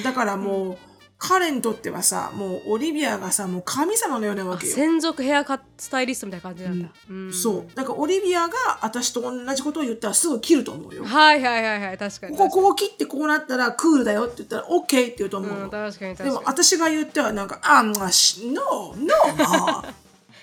[0.03, 0.79] だからもう、
[1.25, 4.75] 彼にとってはさ、もうオリビアがさ、もう神様のようなわあけよ。
[4.75, 7.33] 専属ヘアカットスタイリストみたいな感じなんだ、うん。
[7.33, 7.77] そう。
[7.77, 11.05] だからオリビアが私と同じことを言ったらすぐ切ると思うよ。
[11.05, 12.37] はいはいはいはい確かに。
[12.37, 15.65] こここう切ってこうなったらクールだよって言ったら OK って言うと思うの。
[15.65, 19.15] うん、確かに確かでにも私が言ってはなんか、あ、まあ、し No, No,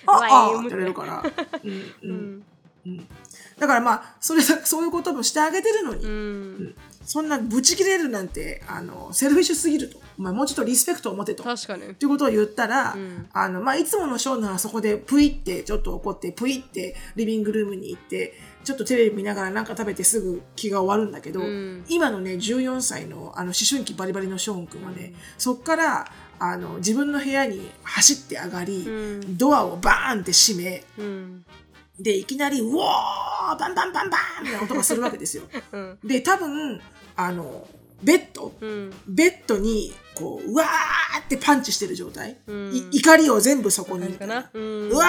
[0.06, 0.20] あ
[0.56, 1.22] あ、って言われるから。
[1.62, 2.44] うんう
[2.86, 2.92] うん。
[2.92, 3.06] ん。
[3.58, 9.98] だからまあ、それ、そういうこともしてあげてるのに、うんそんなブチ切れるなんて、あの、セルフィッシュすぎると。
[10.18, 11.42] お前もうちょっとリスペクトを持てと。
[11.42, 11.84] 確かに。
[11.84, 13.28] っていうことを言ったら、ん。
[13.32, 21.84] あの、まあ、いつものショーンならそこでプイってちょっと怒って、プイってリビングルームに行って、ちょっとテレビ見ながらなんか食べてすぐ気が終わるんだけど、うん。
[21.88, 29.36] 今のね、14歳のあの思春期バリバリのショーン君はね、そっから、あの、自分の部屋に走って上がり、うん。
[29.38, 31.44] ドアをバーンって閉め、うん
[32.02, 35.44] で、いきなり、うおーバンバンバンバンみたいな音がするわけですよ。
[35.72, 36.80] うんで、多分、
[37.16, 37.66] あの、
[38.02, 42.38] ベッド、うんベッドに、こう、うわーってパンチしてる状態。
[42.46, 44.06] うんい怒りを全部そこに。
[44.06, 45.06] うんうわ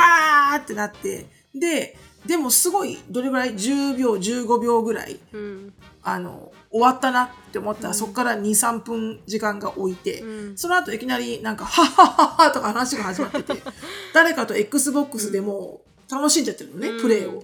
[0.54, 1.26] ーってなって。
[1.56, 5.74] で、でもすごい、どれぐらい ?10 秒、15秒ぐらい、うん
[6.04, 13.54] あの、終わったなって思ったら、そこから2、3分時間が置いて、うんその後いきなりなんか、はっはっはっはとか話が始まってて、
[14.14, 17.02] 誰かと XBOX でもう楽しんじゃってるのね、うん。
[17.02, 17.44] プレイを。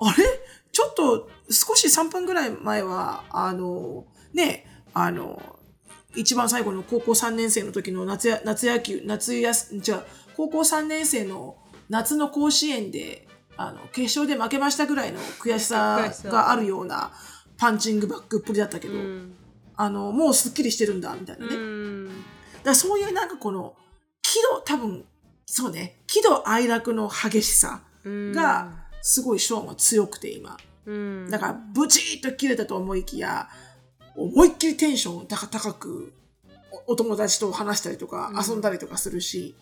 [0.00, 0.24] あれ？
[0.72, 5.58] ちょっと少し3分ぐらい前は、あの、ね、あの、
[6.14, 9.82] 一番最後の高校3年生の時の夏や夏野球、夏やす、違う、
[10.36, 11.56] 高校3年生の
[11.88, 17.12] 夏の甲子園で、あの、決勝で負けましたぐらいの悔しさがあるような
[17.56, 19.34] パンチングバックっぷりだったけど、うん。
[19.76, 21.54] あの、もうすっきりしてるんだ、みたいなね。
[21.54, 22.08] うだかん
[22.64, 23.76] らそういうなんかこの、
[24.22, 25.04] 喜怒、多分、
[25.46, 30.56] そうね、喜怒哀楽の激しさうんが、すごいショーンは強くて今。
[30.86, 31.30] うん。
[31.30, 33.48] だから、ブチッと切れたと思いきや、
[34.16, 36.12] 思いっきりテンション高高く、
[36.86, 38.44] おお友達と話したりとか、うん。
[38.44, 39.54] 遊んだりとかするし、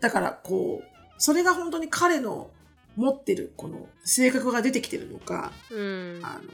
[0.00, 2.50] だから、こう、それが本当に彼の
[2.96, 6.20] 持ってる、この性格が出てきてるのか、うん。
[6.22, 6.50] あの、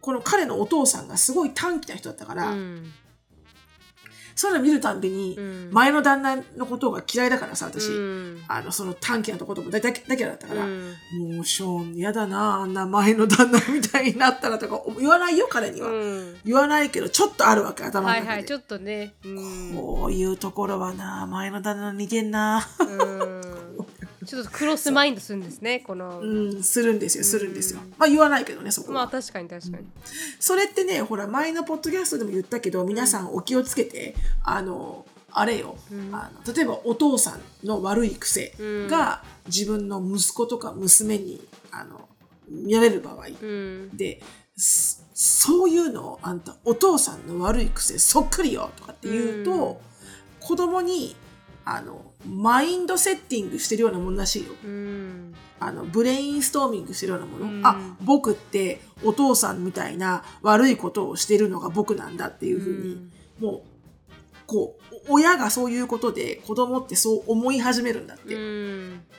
[0.00, 2.92] この彼のお父さんがすごい短気な人だったから、うん
[4.34, 7.88] そういうの見るたんびに、うん前の旦那のことが嫌いだからさ、私。
[7.88, 10.94] うんあの、その短気なとこともだだだけだったから、うん
[11.34, 15.88] もう、ショーン、嫌だな、あんな前の旦那みたいになったらとか言わないよ、彼には。
[15.88, 18.26] うん言わないけど、ちょっとあるわけ、頭の中で。
[18.28, 22.66] はいはいちょっとねうんこういうところはな、前の旦那に似てんな。
[24.22, 26.20] うんちょっとクロスマインドするんですねこの。
[26.20, 27.80] うん、するんですよ、するんですよ。
[27.98, 28.94] まあ言わないけどね、そこは。
[28.94, 29.84] まあ確かに確かに。
[30.38, 35.76] それってね、ほら、前のポッドキャストでも言ったけど、皆さんお気をつけて、あの、あれよ、
[36.12, 38.54] あの例えばお父さんの悪い癖
[38.88, 42.08] が自分の息子とか娘に、あの、
[42.48, 43.96] 見られる場合、うん。
[43.96, 44.22] で、
[44.56, 49.80] そそういうのをあんたお父さんの悪い癖そっくりよとかって言うと、
[50.40, 51.14] 子供に、
[51.64, 54.52] あの、マインドセッティングしてるようなもんらしいよ。
[54.64, 57.46] うんあの、ブレインストーミングしてるようなもの。
[57.46, 63.62] うんあ、僕ってお父さんみたいな悪いことをしてるのが僕なんだっていうふうに、もう、
[64.46, 68.34] こう、お親がそういうことで子供ってそう思い始めるんだって。
[68.34, 68.40] うん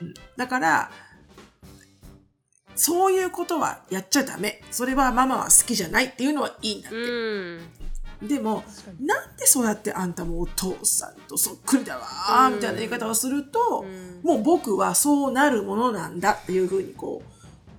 [0.01, 0.91] うんだから、
[2.75, 4.61] そういうことはやっちゃダメ。
[4.71, 7.82] それはママは好きじゃないっていうのはいいんだって。
[8.23, 8.63] うんでも、
[8.99, 17.33] なんでそうやってあんたもお父さんとそっくりだわみたいな言い方をすると、うんもう僕はそうなるものなんだっていうふうにこう、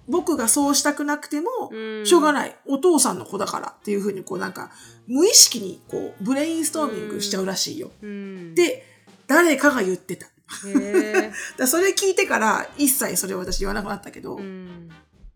[0.06, 2.54] 僕がそうしたくなくても、うんしょうがない。
[2.66, 4.70] お父さんの子だからっていうふうにこうなんか、
[5.06, 7.90] 無意識にこう、ブレインストーミングしちゃうらしいよ。
[8.02, 8.84] うんで、
[9.26, 10.26] 誰かが言ってた。
[11.56, 14.90] だそれ聞いてから一切それを私言わなくなったけど、うん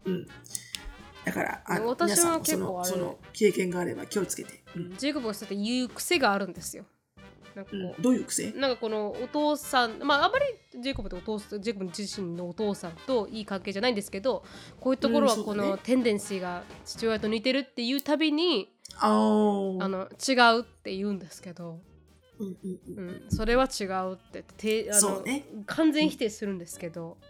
[0.04, 0.26] うん。
[1.28, 4.62] だから、あの私は結構あれのその経験があれば気をつけて。
[4.74, 4.96] うん。
[4.96, 6.86] ジェイコブがそうやって言う癖があるんですよ。
[7.54, 8.02] なんかこう、うん。
[8.02, 8.52] どういう癖？
[8.52, 10.44] なんかこのお父さんまああんまり
[10.80, 14.42] ジェイコブとお父さんジェイコブ自身のお父さんといい関係じゃないんですけど
[14.80, 19.84] こういうところはこのテンデンシーが父親と似てるっていうたびに、あー。
[19.84, 21.80] あの違うって言うんですけど、
[22.38, 23.08] うんうんうん。
[23.08, 25.44] うん、それは違うっててあのね。
[25.66, 27.27] 完全否定するんですけど、うん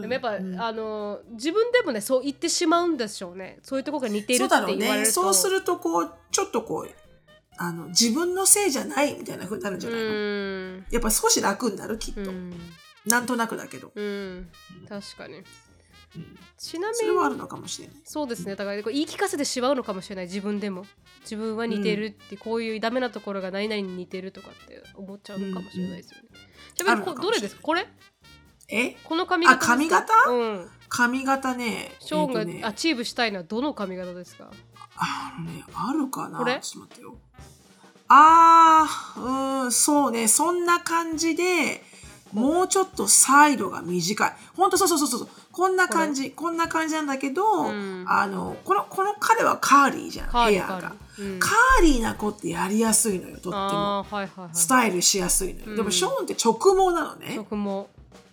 [0.00, 0.60] でもやっぱ、うん。
[0.60, 3.58] あの自分でもねそう言ってしまうんでしょうね。
[3.62, 4.76] そういうところが似てるって。
[4.76, 5.12] 言われると。
[5.12, 6.90] そうすると、こう、ちょっとこう、
[7.56, 10.86] あの、自分のせいじゃないみたいな風になるんじゃないの、うん。
[10.90, 12.22] やっぱ少し楽になる、きっと。
[12.22, 12.52] うん。
[13.06, 13.92] なんとなくだけど。
[13.94, 14.48] うん。
[14.88, 15.36] 確かに。
[15.36, 15.44] うん。
[16.58, 17.96] ちなみそれはあるにのかもしれない。
[18.04, 18.56] そうですね。
[18.56, 20.24] だからこう言い聞かせてしまうのかもしれない。
[20.26, 20.84] 自分でも。
[21.22, 26.28] 自分は似てるって、こういうダメなところが何々に似てるとかって思っちゃうのかもしれないですよね、
[26.74, 27.62] ちなみにどれですか？
[27.62, 27.86] これ？
[28.70, 28.96] え？
[29.04, 30.12] この髪型あ髪型？
[30.28, 31.92] うん髪型ね。
[32.00, 34.50] ショーンが、えーとね achieve したいのはどの髪型ですか？
[34.96, 36.38] あのね、あるかな？
[36.38, 36.58] これ？
[36.60, 37.14] ちょっと待ってよ。
[38.08, 41.80] あー、うん、そうね、そんな感じで、
[42.32, 44.32] もうちょっとサイドが短い。
[44.56, 45.28] ほんとそうそうそうそう。
[45.52, 50.80] こんな感じ、こんな感じなんだけど、うんあの、この、この彼は curly じゃん、 curly hair が。
[50.80, 53.54] curly うんカーリーな子ってやりやすいのよ、とっても。
[53.56, 55.66] あーはいはいはいスタイルしやすいのよ。
[55.68, 57.34] うんでも、ショーンって直毛なのね。
[57.36, 57.90] 食も、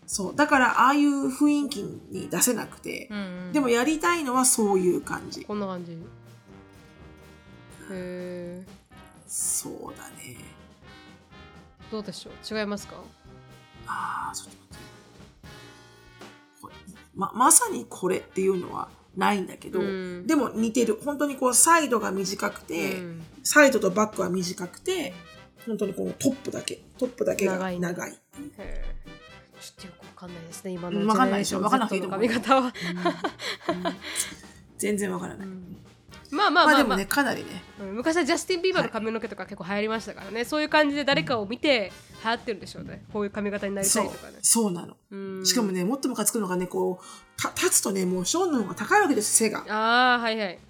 [0.07, 0.35] そう。
[0.35, 5.43] だから、ああいう雰囲気に出せなくて、うんうんでもやりたいのはそういう感じ。
[5.45, 5.95] こんな感じへ
[7.91, 8.65] え
[9.27, 10.37] そうだね。
[11.91, 12.59] どうでしょう？
[12.59, 12.95] 違いますか？
[13.85, 14.51] ああ、ちょっと
[16.67, 16.99] 待って。
[17.15, 20.99] ま、まさにこれっていうのはないんだけど、うんでも似てる。
[21.03, 25.13] 本当にこう、サイドが短くて、うんサイドとバックは短くて、
[25.65, 28.11] 本当にこのトップだけ、トップだけが長い長い。
[28.11, 31.61] ちょっとかんないですね今のうんわかんないでしょ。
[31.61, 32.19] かんなくていいと思う。
[32.19, 32.73] 髪型は、
[34.77, 35.47] 全然わからない。
[36.29, 36.65] まあまあまあ、まあ。
[36.65, 37.63] まあでもね、かなりね。
[37.79, 41.91] うん昔はジャスティン・ビーバーの髪の毛とか結構流行りましたからね、そういう感じで誰かを見て
[42.23, 43.05] 流行ってるんでしょうね。
[43.13, 44.39] こういう髪型になりたそいうとかね。
[44.41, 44.71] そう。
[44.71, 44.97] なの。
[45.11, 45.45] うん。
[45.45, 49.63] しかもね、もっとムカつくのがね、こう、た立つとね、もうショーンの方が高いわけです、背が。
[49.69, 50.53] ああはいはい。
[50.55, 50.66] うん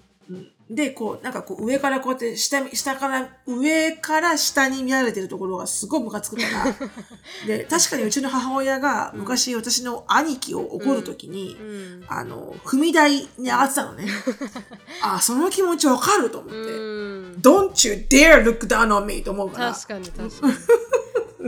[0.70, 6.76] で、こう、なんかこう上からこうやって下み、下から、上から下に見られてるところがすごいムカつくから。
[7.46, 14.08] で、確かにうちの母親が昔私の兄貴を怒るときに、うんあの、踏み台に上がってたのね。
[15.02, 16.56] あ、その気持ちわかると思って。
[16.56, 19.72] うん Don't you dare look down on me と思うから。
[19.72, 20.54] 確かに確かに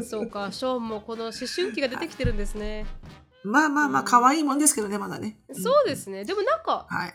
[0.07, 2.87] そうかショーンもこの思春期が出てきてるんですね
[3.43, 5.39] まあまあまあ、可愛いもんですけどね、まだね。
[5.53, 7.15] そうですねでもなんかはい。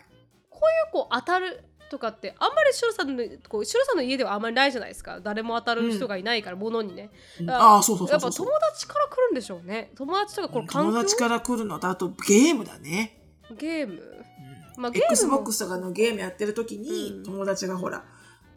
[0.56, 5.20] こういうこう当たるとかってあんまりシロさんのこうシロさんの家ではあんまりないじゃないですか。
[5.20, 7.10] 誰も当たる人がいないから、物にね。
[7.46, 9.92] ああ、そうそうそやっぱ友達から来るんでしょうね。
[9.94, 10.90] 友達とかこの環境？
[10.90, 13.20] 友達から来るのと、あとゲームだね。
[13.56, 14.02] ゲーム、
[14.78, 15.12] まあゲームも。
[15.12, 17.22] Xbox とかのゲームやってる時に、うん。
[17.22, 18.04] 友達がほら、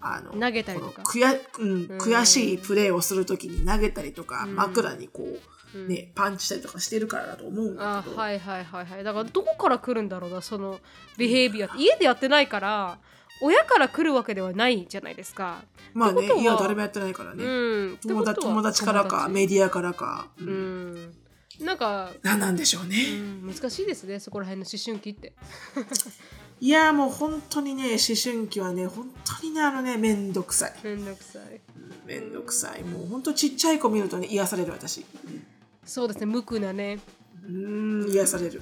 [0.02, 1.04] あの、投げたりとか。
[1.04, 1.98] 悔うんうん。
[2.00, 4.56] 悔しいプレーをする時に投げたりとか、うん。
[4.56, 5.40] 枕にこう、うん
[5.74, 8.16] ね、パンチしたりとかしてるからだと思うんだけど。
[8.16, 10.80] あはいはいはいはいだからどこから来るんだろうなその
[11.18, 12.98] ビヘイビアって家でやってないから
[13.42, 17.44] 親から来るわけではないじゃないですかまあねってこと、はいや、誰もやってないからね。
[17.44, 17.48] う
[17.94, 20.28] ん友達友達からか、友メディアからか。
[20.38, 21.14] う達うん
[21.60, 23.18] なんか、なんなんでしょううね。
[23.20, 25.34] ん、難しいですねそこら辺の思春期って
[26.62, 30.74] いや、もう本当にね、思春期はね、本当にね、あのね、めんどくさい。
[30.84, 31.62] めんどくさい
[32.06, 32.84] めんどくさい。
[32.84, 35.06] もう本当ちっちゃい子見るとね、癒される私。
[35.90, 37.00] そうですね無垢なね。
[37.44, 38.62] うーん、癒される。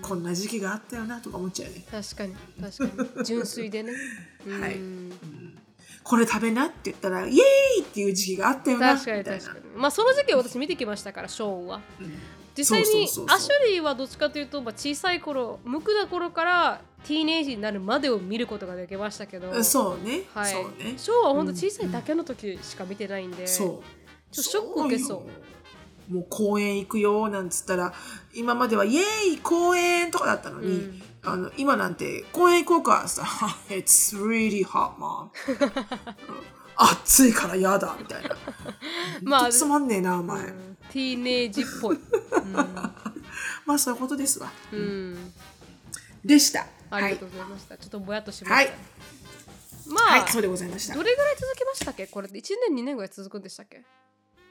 [0.00, 1.84] こんな時期があったよなとか思っちゃうね。
[1.90, 3.24] 確かに確かに。
[3.24, 3.92] 純粋でね。
[4.48, 4.76] はい。
[4.76, 5.12] うん。
[6.02, 8.94] これ食べなって言ったら、イエーイっていう時期があったよな。
[8.94, 9.60] 確かに確かに。
[9.76, 11.82] まあその時期は私見てきましたからショーンは。
[12.00, 12.12] うん。
[12.56, 19.50] 実際にアシュリーはどっちかというと、まあ、小さい頃無垢な頃からティーネイジになるまでを見ることができましたけど。
[19.50, 20.22] うんそうね。
[20.32, 20.94] はい、そうね。
[20.96, 23.68] ショーンは本当小さいだけの時しか見てないんで、そう。
[24.32, 25.18] ちょっとショック受けそう。
[25.18, 25.24] よ
[26.08, 27.94] もう公園行くよなんつったら
[28.34, 31.02] 今まではイエーイ公園とかだったのに、うん。
[31.26, 33.22] あの今なんて公園行こうかさ
[33.70, 35.30] It's really hot mom.
[35.48, 35.72] うん。
[36.76, 38.36] 暑いから嫌だみたいな。
[39.22, 40.76] まあつまんねえなお前、うん。
[40.90, 41.98] ティーネイジっぽい、
[43.64, 44.50] まあそういうことですわ。
[46.24, 46.66] でした。
[46.90, 48.72] ありがとうございました、ちょっとぼやっとしました、はい。
[49.86, 50.94] まあ、はい、はい、そうでございました。
[50.94, 52.06] どれぐらい続きましたっけ？
[52.06, 53.82] これ1年2年ぐらい続くんでしたっけ？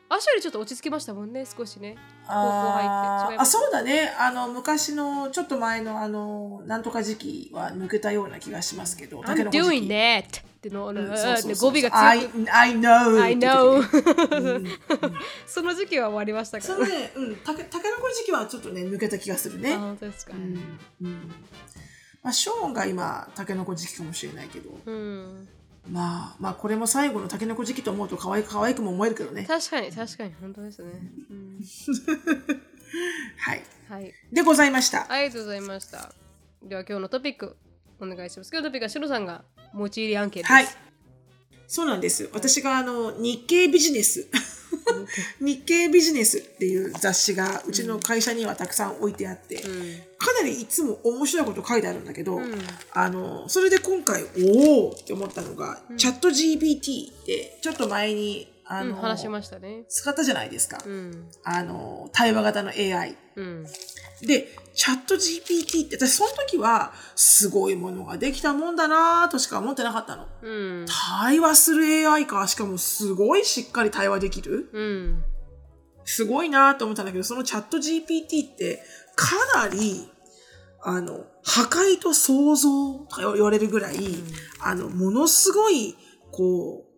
[0.09, 1.97] アシュリーちょっと落ち着きましたもんね少しね。
[2.27, 2.33] 高
[3.37, 4.13] あそうだね。
[4.19, 9.87] あの昔のちょっと前のあのなんとか時期は抜けたような気がしますけど I'm doing 期。
[9.87, 10.23] that!
[10.23, 10.25] っ
[10.63, 11.01] ての、うん語
[11.67, 13.21] 尾が I, 強く I know!
[13.21, 14.69] I って時 know ね
[15.45, 19.75] その時期は終わりましたかそらのね、うん、たけたけのこ時期はちょっとね抜けた気がするね。
[19.75, 19.97] ま
[22.29, 25.49] あ、ショーンが今たけのこ時期かもしれないけど、うん、
[25.89, 29.45] まあまあこれも最後のたけのこ時期と思うと可愛く可愛くも思えるけどね。
[29.45, 30.91] 確かに確かに本当ですね、
[31.29, 31.59] うん、
[33.37, 33.63] はい。
[33.89, 35.11] はいでございました。
[35.11, 36.13] ありがとうございました
[36.63, 37.57] では今日のトピック
[37.99, 39.43] お願いします今日のトピックはシロさんが
[39.73, 40.67] 持ち入りアンケートですはい。
[41.67, 42.29] そうなんです。
[42.33, 44.29] 私があの日経ビジネス
[45.39, 49.57] 日経ビジネスっていう雑誌がうちの会社にはたくさん置いてあって、
[50.17, 52.53] かなりいつも面白いこと書いてあるんだけど、ん。
[52.91, 59.85] あのそれで今回おおって思ったのが、チャット GPT ってちょっと前にあの、うん、話しましたね。
[59.89, 61.29] 使ったじゃないですか、うん。
[61.43, 63.65] あの対話型の AI うん。
[64.21, 70.27] でチャット GPT って私その時はすごいものができたもんだなとしか思ってなかったの。
[70.41, 70.85] うん。
[71.21, 74.69] 対話する AI かしかもすごいしっかり対話できる。
[74.71, 75.23] うん。
[76.05, 78.81] すごいなと思ったんだけどそのチャット GPT って
[79.15, 80.09] かなり
[80.81, 83.95] あの破壊と創造とか言われるぐらい、
[84.61, 85.95] あのものすごい
[86.31, 86.92] こう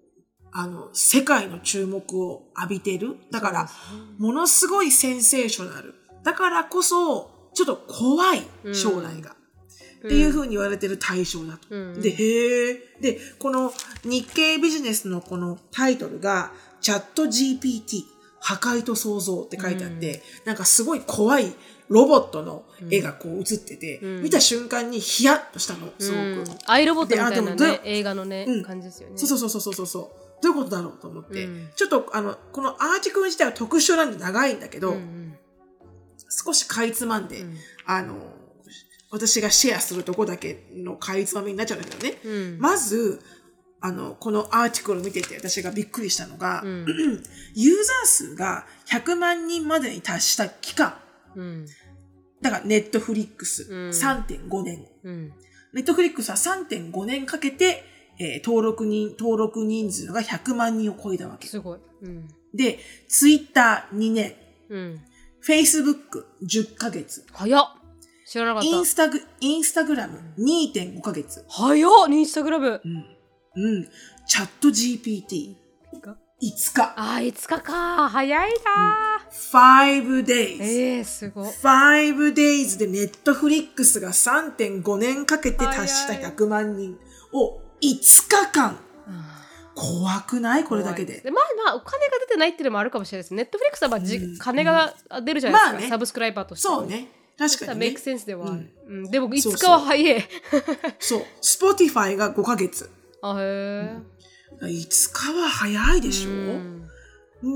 [0.57, 3.17] あの世界の注目を浴びてる。
[3.29, 3.69] だから
[4.17, 5.95] ものすごいセンセーショナル。
[6.23, 9.31] だからこそちょっと怖い将来が、
[10.05, 11.67] っていうふうに言われてる対象だと。
[11.69, 12.01] うん。
[12.01, 12.73] で、へえ。
[13.01, 18.03] で、この日経ビジネスのこのタイトルが、チャット GPT、
[18.39, 21.53] 破壊と創造って書いてあって、なんかすごい怖い
[21.87, 24.21] ロボットの絵がこう映ってて、ん。
[24.21, 26.21] 見た瞬間にヒヤッとしたの、すごく。
[26.21, 26.45] うん。
[26.67, 28.63] アイロボットみたいなね映画のね、うん。
[28.63, 29.17] 感じですよね。
[29.17, 30.25] そうそうそうそうそうそう。
[30.41, 31.69] どういうことだろうと思って、うん。
[31.75, 35.37] ちょっとあの、このアーティクル自体は特殊なんで長いんだけど、うんうん。
[36.29, 37.55] 少しかいつまんで、ん。
[37.85, 38.15] あの、
[39.11, 42.19] 私がシェアするとこだけのかいつまみになっちゃうんだけどね。
[42.23, 42.59] うん。
[42.59, 43.21] まず、
[43.81, 46.85] あの、このアーティクルを見てて私がびっくりしたのが、うん。
[47.55, 50.97] ユーザー数が100万人までに達した期間。
[51.35, 51.65] うん。
[52.41, 53.89] だから、ネットフリックスうん。
[53.89, 54.85] 3.5年。
[55.03, 55.33] うん。
[55.73, 57.83] ネットフリックスは3.5年かけて、
[58.19, 61.47] えー登録人、登録人数が100万人を超えたわけ。
[61.47, 64.35] すごいうんで、ツイッター2年。
[64.69, 65.01] うん
[65.45, 67.23] Facebook10 ヶ月。
[67.31, 67.67] 早っ
[68.25, 71.45] 知らなかったインスタグ、インスタグラム2.5ヶ月。
[71.47, 73.05] 早っインスタグラムうん。
[73.55, 73.89] うん。
[74.25, 75.55] チャット GPT。
[76.41, 76.93] 5日。
[76.97, 80.57] あー5日か早いな5 days。
[80.63, 86.97] えー、すごい5 days でネットフリックスが3.5年かけて達した早い100万人
[87.33, 88.79] を5日間。
[89.75, 90.63] 怖くない？
[90.63, 91.21] これだけで。
[91.25, 91.33] まあ
[91.65, 94.37] まあお金が出てないっていうのもあるかもしれないですネットフリックスはまあじ、うん。
[94.37, 95.89] 金が出るじゃないですか、まあね。
[95.89, 97.09] サブスクライバーとしてそうね。
[97.37, 97.85] 確かに、ね。
[97.87, 97.99] メイク。
[97.99, 98.97] センスではある、うん。
[99.05, 99.11] うん。
[99.11, 99.59] でも5そうそう。
[99.59, 100.23] 日は早い。
[100.99, 101.21] そう。
[101.41, 102.89] Spotify が5ヶ月。
[103.21, 103.97] あへえ
[104.61, 104.67] 5
[105.11, 106.33] 日は早いでしょ、う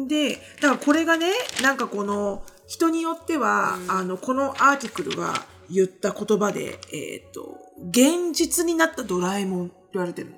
[0.04, 0.08] ん。
[0.10, 1.32] で、だからこれがね、
[1.64, 3.92] なんかこの、人によっては、うん。
[3.92, 5.34] あの、このアーティクルが
[5.72, 7.58] 言った言葉で、えっ、と、
[7.90, 10.36] 現実になったドラえもん言われてるの。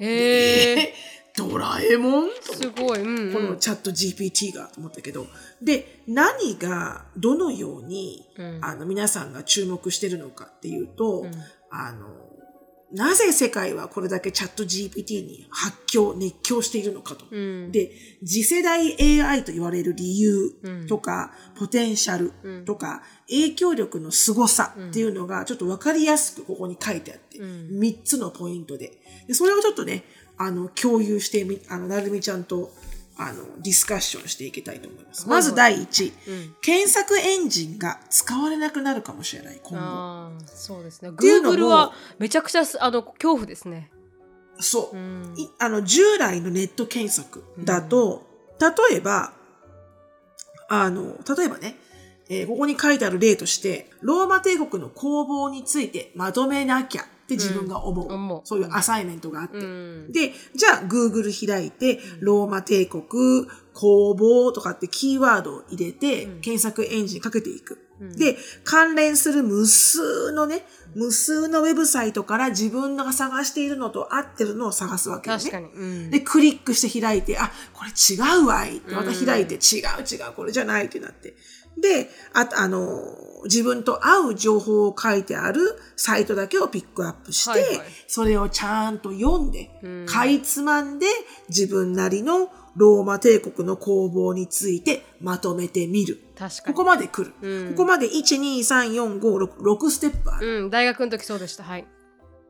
[0.00, 0.94] へええ
[1.34, 2.28] ドラえもん？
[2.28, 5.26] とすごい、うんうん、このチャット GPT がと思ったけど。
[5.62, 8.58] で、何がどのように、うん。
[8.60, 11.30] あの皆さんが注目してるのかっていうと、うん。
[11.70, 12.21] あの、
[12.92, 17.24] なぜ世界はこれだけチャット GPT に発狂、熱狂しているのかと。
[17.30, 17.92] うん、で、
[18.24, 20.52] 次世代 AI と言われる理由
[20.88, 27.78] とか、ポテンシャルとか、影響力の凄さっていうのがちょっとわかりやすくここに書いてあって、うん。
[27.78, 28.92] 3つのポイントで。
[29.26, 30.04] でそれをちょっとね、
[30.36, 32.72] あの、共有してみ、あの、なるみちゃんと、
[33.16, 35.28] あの、ディスカッションしていきたいと思います。
[35.28, 36.54] まず第1、うん。
[36.62, 40.44] 検索エンジンが使われなくなるかもしれない、今後。
[40.46, 41.10] そうですね。
[41.10, 43.90] Google はめちゃくちゃすあの恐怖ですね、
[44.58, 44.96] そう。
[44.96, 45.00] う。
[45.00, 48.26] ん、いあの、従来のネット検索だと、
[48.60, 49.32] 例えば、
[50.68, 51.76] あの、例えばね、
[52.28, 58.08] えーここに書いてある例として、ローマ帝国の攻防についてまとめなきゃって自分が思う。
[58.08, 59.58] うんそういうアサイメントがあって。
[59.58, 63.02] うんで、じゃあ Google 開いて、ローマ帝国、
[63.74, 67.78] 攻防とかってキーワードを入れて、うん検索エンジンかけていく。
[68.00, 75.42] うんで、関連する無数のね、無数のウェブサイトから自分が探しているのと合ってるのを探すわけよね。
[75.42, 79.60] 確かに、うん、で、クリックして開いて、あ、これ違うわいってまた開いて、違う
[80.02, 81.34] 違う、これじゃないってなって。
[81.78, 83.02] で、あと、あの、
[83.44, 85.60] 自分と合う情報を書いてある
[85.96, 87.86] サイトだけをピックアップして、はいはい。
[88.06, 90.06] それをちゃんと読んで、うん。
[90.06, 91.06] かいつまんで
[91.48, 96.20] 自分なりのローマ帝国の攻防についてまとめてみる。
[96.36, 96.74] 確かに。
[96.74, 97.34] ここまで来る。
[97.42, 97.70] うん。
[97.70, 100.64] ここまで1、2、3、4、5、6、6ステップある。
[100.64, 101.64] うん、大学の時そうでした。
[101.64, 101.86] はい、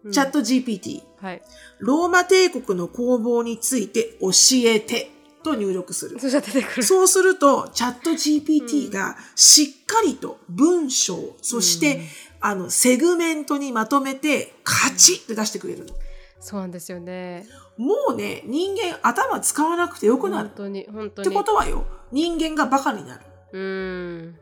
[0.04, 0.12] うん。
[0.12, 1.02] チャット GPT。
[1.20, 1.42] はい。
[1.78, 4.30] ローマ帝国の攻防について教
[4.64, 5.10] えて
[5.42, 6.18] と入力する。
[6.18, 12.00] そしたら出てくるそうすると、チャット GPT がしっかりと文章、そして、
[12.40, 15.94] あの、セグメントにまとめて、カチッって出してくれるの。
[16.40, 20.48] そうなんですよねもうね、人間頭使わなくてよくなる。
[20.48, 23.24] 本当に本当ってにことはよ、人間がバカになる。
[23.52, 24.38] うん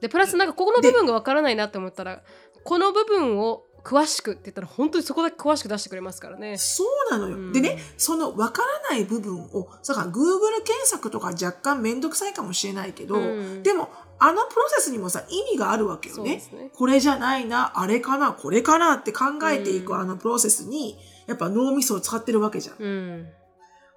[0.00, 2.22] でプラスなんかここの部分がわからないなって思ったら
[2.64, 7.36] この部分を詳しくって言ったら本当にそこだけ詳しく出してくれますからねそうなのよ。
[7.36, 16.42] うんでね、その分からない部分を、だから Google 検索とか若干めんどくさいかもしれないけど、うんでも、あのプロセスにもさ、意味があるわけよね。
[16.52, 22.76] ねこれじゃないな、あれかな、これかなって考えていくうんあのプロセスに、やっぱ脳みそを使ってるわけじゃん。
[22.82, 23.26] うん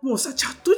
[0.01, 0.75] もうさ、チャット GPT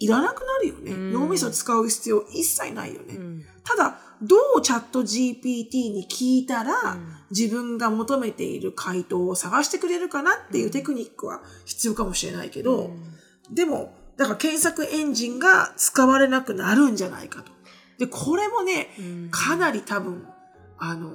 [0.00, 0.92] いらなくなるよね。
[0.92, 3.16] うん脳みそ使う必要一切ないよね。
[3.16, 13.14] うんただ、どうチャット GPT に聞いたら、うん自分が求めている回答を探してくれるかなっていうテクニックは必要かもしれないけど、うん
[13.52, 17.52] でも、だから検索エンジンが使われなくなるんじゃないかと。
[17.98, 20.26] で、これもね、うんかなり多分、
[20.78, 21.10] あの、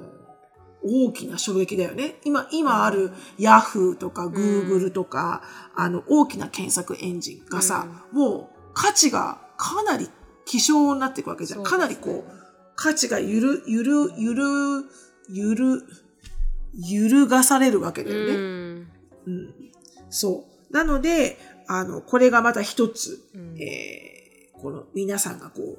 [0.82, 2.16] 大きな衝撃だよね。
[2.24, 5.42] 今、今ある Yahoo とか Google とか、
[5.74, 10.08] あの、大きな検索エンジンがさ、もう価値がかなり
[10.44, 11.64] 希少になっていくわけじゃん。
[11.64, 12.32] かなりこう、
[12.76, 14.44] 価値がゆる、ゆる、ゆる、
[15.28, 15.82] ゆる、
[16.74, 18.34] 揺るがされるわけだよね。
[18.34, 18.88] うん
[19.26, 19.54] うん、
[20.10, 20.72] そう。
[20.72, 24.16] なので、あの、これがまた一つ、うんえー
[24.60, 25.78] この皆さんがこ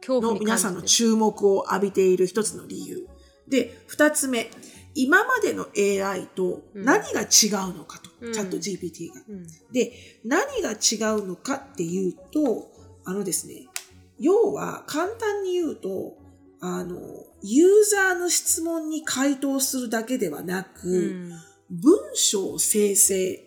[0.00, 3.08] 恐う、の皆さんの注目を浴びている一つの理由。
[3.48, 4.48] で、二つ目、
[4.94, 9.22] 今までの AI と何が違うのかと、うんチャット GPT が。
[9.28, 9.92] うんで、
[10.24, 12.70] 何が違うのかっていうと、
[13.04, 13.66] あのですね、
[14.20, 16.18] 要は簡単に言うと、
[16.60, 16.98] あの、
[17.42, 21.32] ユーザーの質問に回答するだけではなく、うん。
[21.70, 23.46] 文章生成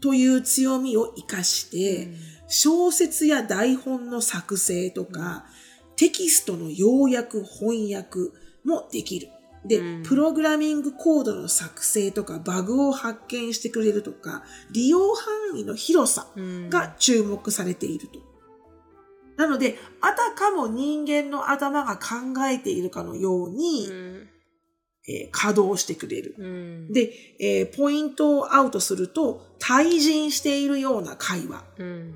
[0.00, 2.08] という強みを活かして、
[2.48, 5.46] 小説や台本の作成とか、
[5.94, 8.18] テキストの要約、翻訳
[8.64, 9.28] もできる。
[9.64, 10.02] で、うん。
[10.02, 14.42] プログラミングコードの作成とか、バグを発見してくれるとか、
[14.72, 16.70] 利用範囲の広さうん。
[16.70, 18.29] が注目されていると。
[19.40, 24.28] なので、あたかも人間の頭が考えているかのように、うん
[25.08, 26.34] えー稼働してくれる。
[26.38, 27.10] うんで、
[27.40, 31.64] えーポイントをアウトすると、対人しているような会話。
[31.78, 32.14] うん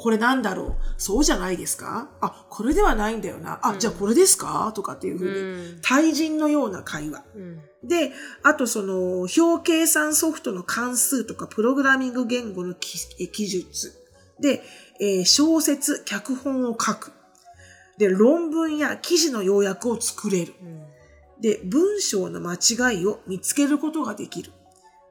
[0.00, 0.76] これなんだろう？
[0.96, 2.08] そうじゃないですか？
[2.20, 3.58] あ、これではないんだよな。
[3.62, 4.72] あ、うんじゃあこれですか？
[4.74, 7.24] とかっていうふううに、ん対人のような会話。
[7.34, 8.10] うんで、
[8.42, 12.98] あとその、表計算ソフトの関数とか、プログラミング言語の記
[13.46, 13.97] 述。
[14.40, 14.62] で、
[15.00, 17.12] えー小説、脚本を書く。
[17.98, 20.54] で、論文や記事の要約を作れる。
[20.62, 20.82] うん
[21.40, 24.50] で、文章の間違いを見つけることができる。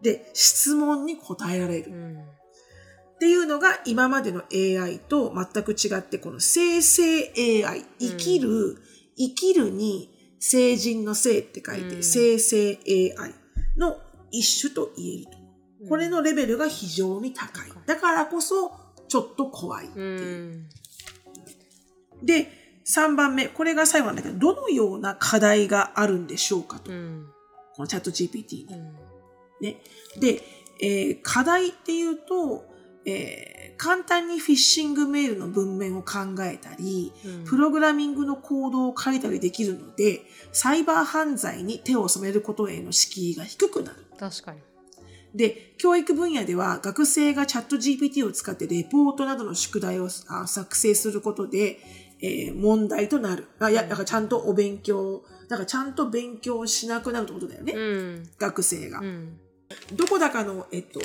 [0.01, 1.91] で、質問に答えられる。
[1.91, 2.17] うん
[3.17, 7.32] っていうのが今までの AI と全く違って、この生成
[7.65, 8.78] AI、生きる、
[9.17, 13.34] 生きるに成人の生って書いて、うん生成 AI
[13.75, 13.97] の
[14.30, 15.88] 一種と言えると。
[15.89, 17.69] これのレベルが非常に高い。
[17.88, 18.71] だからこそ、
[19.08, 20.55] ちょっと怖いってういう。
[20.55, 20.70] ん
[22.24, 22.51] で、
[22.86, 26.91] 3番目、これが最後なんだけど、どのような課題があるんでしょうかと。
[26.91, 27.28] うん
[27.76, 28.74] このチャット GPT に。
[28.74, 28.95] うん
[29.62, 29.78] ね。
[30.20, 30.41] で、
[30.82, 32.66] えー課題っていうと、
[33.05, 44.08] えー簡単にフィッシングメールの文面を考えたり、うんプログラミングのコードを書いたりできるので、サイバー犯罪に手を染めることへの敷居が低くなる。
[44.18, 44.60] 確かに
[45.38, 51.79] で、教育分野では学生がチャット GPT を使ってレポートなどの宿題をあ作成することで、
[52.19, 53.47] えー問題となる。
[53.59, 57.73] あいや、だからちゃんとお勉強、だからちゃんと勉強しなくなるってことだよね。
[57.73, 58.99] うん学生が。
[58.99, 59.39] うん
[59.93, 61.01] どこだかの、えっと、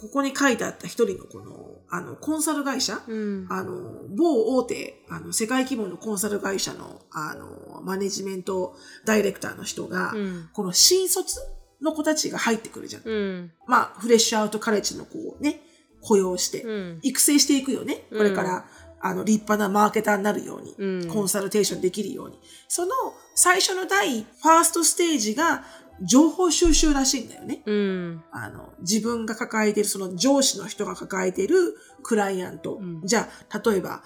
[0.00, 11.38] ここに書いてあった一人のこの、あの、コンサル会社、うんあの、某大手、あの、世界規模のコンサル会社の、あの、マネジメントダイレクターの人が、うんこの新卒
[11.82, 13.02] の子たちが入ってくるじゃん。
[13.04, 15.60] うんまあ、フレッシュアウトカレッジの子をね、
[16.00, 18.04] 雇用して、うん育成していくよね。
[18.10, 18.64] これから、
[19.00, 22.38] あの、立派なマーケターになるように、うんコンサルテーションできるように。
[22.68, 22.92] その
[23.34, 25.64] 最初の第、ファーストステージが、
[26.04, 27.62] 情報収集らしいんだよね。
[27.66, 32.78] うんあの、自分が抱えている、その上司の人が抱えているクライアント。
[32.80, 34.02] うんじゃあ、例えば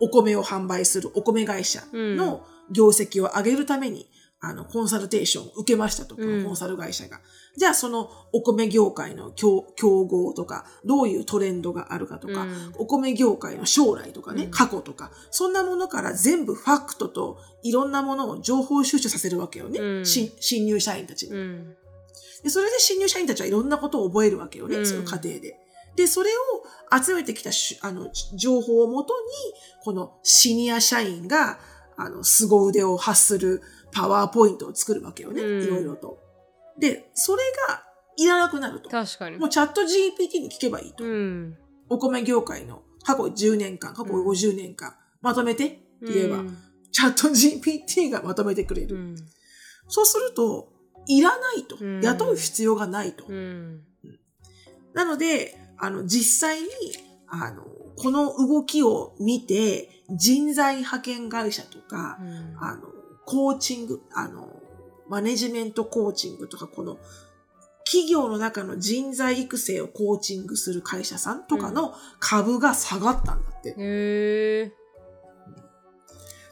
[0.00, 4.08] お、お米を販売するお米会社の業績を上げるために、
[4.48, 7.20] あの、コンサルテーションを受けましたと、こコンサル会社が。
[7.56, 19.80] じゃあ、そのお米業界の競競合とか、どういうトレンドがあるかとか、うんお米業界の将来とかね、うん過去とか、そんなものから全部ファクトといろんなものを情報収集させるわけよね。
[19.80, 21.32] うん新新入社員たちに。
[21.32, 21.76] うん
[22.42, 25.58] で、それで新入社員たちはいろんなことを覚えるわけよね、うんその過程で。
[25.96, 29.26] で、それを集めてきたしあの情報をもとに、
[29.82, 31.58] このシニア社員が、
[31.96, 33.62] あの、凄腕を発する
[33.96, 36.18] パワーポイントを作るわけよね、うんいろいろと。
[36.78, 37.82] で、それが
[38.18, 38.90] いらなくなると。
[38.90, 41.02] 確かにもうチャット GPT に聞けばいいと。
[41.02, 41.56] うん
[41.88, 45.80] お米業界の過去10年間、過去50年間、まとめてって
[46.12, 46.58] 言えば、うん
[46.92, 48.96] チャット GPT がまとめてくれる。
[48.96, 49.16] うん
[49.88, 50.68] そうすると、
[51.06, 51.78] いらないと。
[51.80, 53.24] うん雇う必要がないと。
[53.26, 53.80] うん
[54.92, 56.68] なので、あの、実際に、
[57.28, 57.62] あの、
[57.96, 62.95] この動きを見て、人材派遣会社とか、うんあの、
[63.26, 64.48] コーチング、あの、
[65.08, 66.98] マネジメントコーチングとか、この、
[67.84, 73.70] 企業の中の人材育成をコーチングする会社さんとかの株が下がったんだって。
[73.70, 74.72] へえ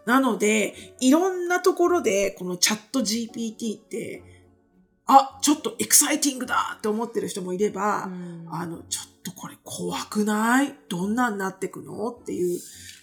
[0.06, 4.22] なので、いろんなところで、このチャット GPT って、
[5.06, 8.46] あ、ちょっとエクサイティングだって思ってる人もいれば、うん。
[8.50, 10.74] あの、ちょっとこれ怖くない？
[10.88, 12.10] どんなになってくの？
[12.10, 12.60] っていう、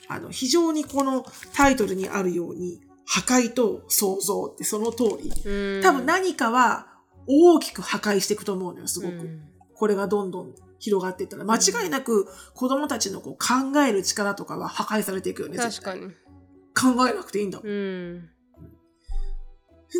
[0.07, 5.31] あの、非常にこのタイトルにあるように、破壊と創造ってその通り。
[5.45, 6.87] うん多分何かは
[7.27, 9.13] 大きく破壊していくと思うのよ、すごく。
[9.13, 11.43] うんこれがどんどん広がっていったら。
[11.43, 15.57] 間違いなく子供たちのこう考える力とかは破壊されていくよね。
[15.57, 16.01] 確かに
[16.79, 17.67] 考えなくていいんだもん。
[17.67, 18.29] うん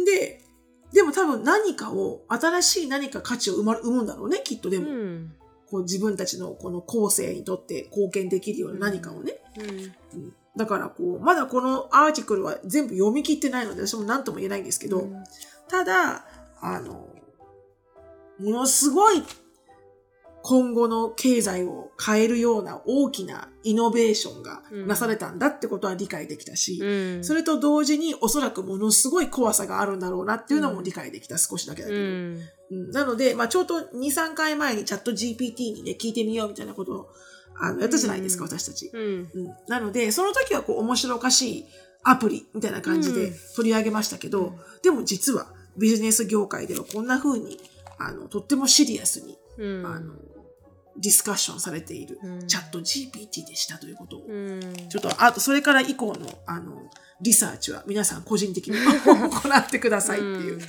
[0.05, 0.45] で、
[0.93, 4.91] でも多分何かを、新しい何か価値を生ま生むんだろうね、きっとでうも。
[4.91, 5.33] ん
[5.69, 9.39] こう自分たちのこの後世にとって貢献できるような何かをね。
[9.57, 9.69] うん
[10.21, 15.23] うんだからこう、まだこのアーティクルは全部読み切ってないので、私も何とも言えないんですけど、うん。
[15.69, 16.25] ただ、
[16.61, 17.07] あの、
[18.39, 19.23] ものすごい
[20.43, 27.23] 今後の経済を変えるような大きなイノベーションがなされたんだってことは理解できたし、うん。
[27.23, 31.99] それと同時におそらくものすごい怖さがあるんだろうなっていうのも理解できた、少しだけだけど。
[31.99, 32.39] うん。
[32.71, 37.09] うんなので、まあちょうど2、3回前にチャット GPT にね、聞いてみようみたいなことを、
[37.61, 38.49] あの、やったじゃないですか、うん。
[38.49, 38.89] 私たち。
[38.91, 39.29] うん。
[39.33, 39.55] うん。
[39.67, 41.65] なので、その時はこう、面白おかしい
[42.03, 43.35] アプリみたいな感じでうん。
[43.55, 44.55] 取り上げましたけど、うん。
[44.81, 47.59] でも実はビジネス業界ではこんな風に、
[47.99, 49.85] あの、とってもシリアスに、うん。
[49.85, 50.15] あの、
[50.97, 52.47] ディスカッションされているうん。
[52.47, 54.73] チャット GPT でしたということを、うん。
[54.89, 56.89] ちょっと、あと、それから以降の、あの、
[57.21, 60.59] リサーチは皆さん個人的に 行ってくださいっていう。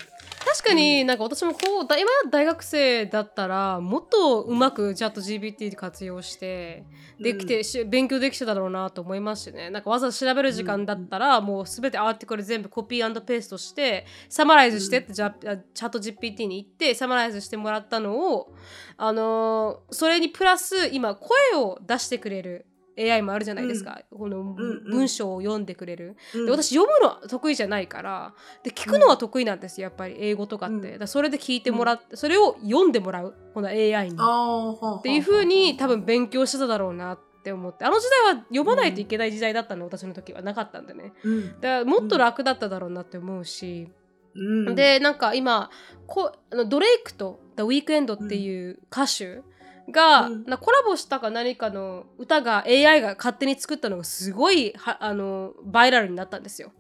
[0.47, 6.85] うん確かになんか私もこうだ今大学生だったらもっとうまくチャット GPT で活用して
[7.19, 9.71] できて、し勉強できてただろうなと思いますしね。
[9.71, 18.53] なんかわざわざ調べる時間だったら、もうすべてアーティクル全部コピーペーストしてサマライズしてって、じゃあチャット GPT に行ってサマライズしてもらったのを
[18.97, 22.67] あのーそれにプラス今声を出してくれる
[22.99, 24.91] AI もあるじゃないですか、このんうん。
[24.91, 26.47] 文章を読んでくれる、うん。
[26.47, 30.99] で私読むのは得意じゃないからで聞くのは得意なんですよやっぱり英語とかって、うん。
[30.99, 33.35] だそれで聞いてもらって、それを読んでもらう。
[33.55, 34.17] この AI に。
[34.17, 37.85] っていう風に多分勉強してただろうなって思って。
[37.85, 40.43] あの時代は読まないといけない時代だったの、私の時は。
[40.43, 41.13] なかったんでね。
[41.25, 43.89] うん、だからもっと楽だっただろうなって思うし、
[44.35, 45.71] うん、でなんか今
[46.07, 49.43] こあのドレイクと The Weeknd っていう歌手
[49.91, 56.73] が、うんなコラボしたか何かの歌が AI が勝手に作ったのがすごいはあのバイラルになったんですよ。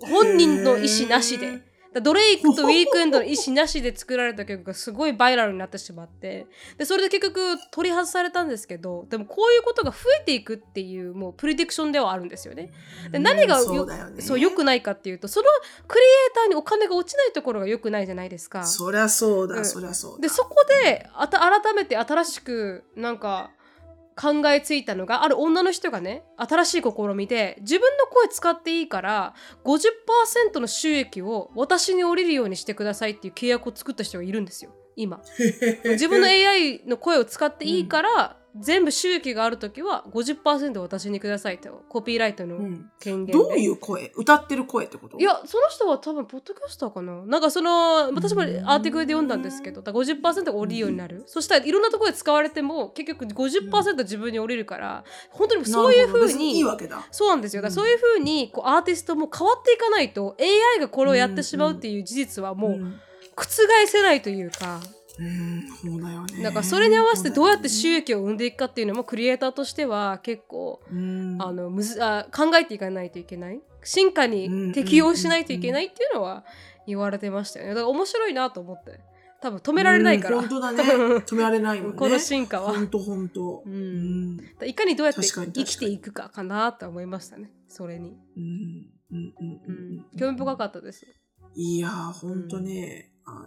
[0.00, 1.62] 本人の意思なしで。
[1.96, 12.70] だドレイクとウィークエンドの意思なしで作られた曲がすごいバイラルになってしまってでそれで結局取り外されたんですけどでもこういうことが増えていくっていうもうプレディクションではあるんですよね。
[13.10, 14.20] で何がうんよね。
[14.20, 15.46] そう良くないかっていうとその
[15.88, 18.66] クリエイターにお金が落ちないところが良くないじゃないですか。
[18.66, 20.20] そりゃそうだ、うんそりゃそうだ。
[20.20, 23.50] でそこであた改めて新しくなんか
[24.16, 35.20] 考えついたのがある女の人がね新しい試みで自分の声使っていいから50%の収益を私に降りるようにしてくださいっていう契約を作った人がいるんですよ今。
[35.84, 42.90] 自分の AI の声を使っていいから、全部収益がある時は50%私にくださいとコピーライトのうん。
[43.00, 44.12] 権限で、どういう声？
[44.16, 45.18] 歌ってる声ってこと？
[45.18, 47.24] いやその人は多分ポッドキャスターかな。
[47.26, 57.06] なんかその私もアーティクルで読んだんですけどだから50%が降りるようになる、そしたらいろんなところで使われても結局50%自分に降りるから本当にそういうふうなるほど別いにいわけだ。
[57.10, 57.62] そうなんですよ。
[57.62, 63.00] だそういうふうにこうアーティストも変わっていかないと AI がこれをやってしまうっていう事実はもううん。
[63.38, 63.44] 覆
[63.86, 64.82] せないというか、うん、
[65.16, 66.42] そうだよね。
[66.42, 76.44] だからそれに合わせてどうやって収益、益を生んでいくかっていうのもクリエイターとしては結構うんあのむずあ考えていかないといけない進化に適応しないといけないっていうのは
[76.86, 79.00] 言われてましたよねだから面白いなと思って
[79.40, 80.82] 多分止められないから、うん本当だね。
[80.82, 81.98] 止められないもんね。
[81.98, 83.62] この進化は、本当本当。
[83.66, 84.40] ううんん。
[84.64, 88.90] いかにどうやって生きていくかかなと思いましたねそれに、うん。
[89.12, 89.34] うん。
[89.38, 89.52] うん。
[89.52, 90.18] ううんん。
[90.18, 91.06] 興味深かったです
[91.54, 93.46] いやー、ほんとね、あ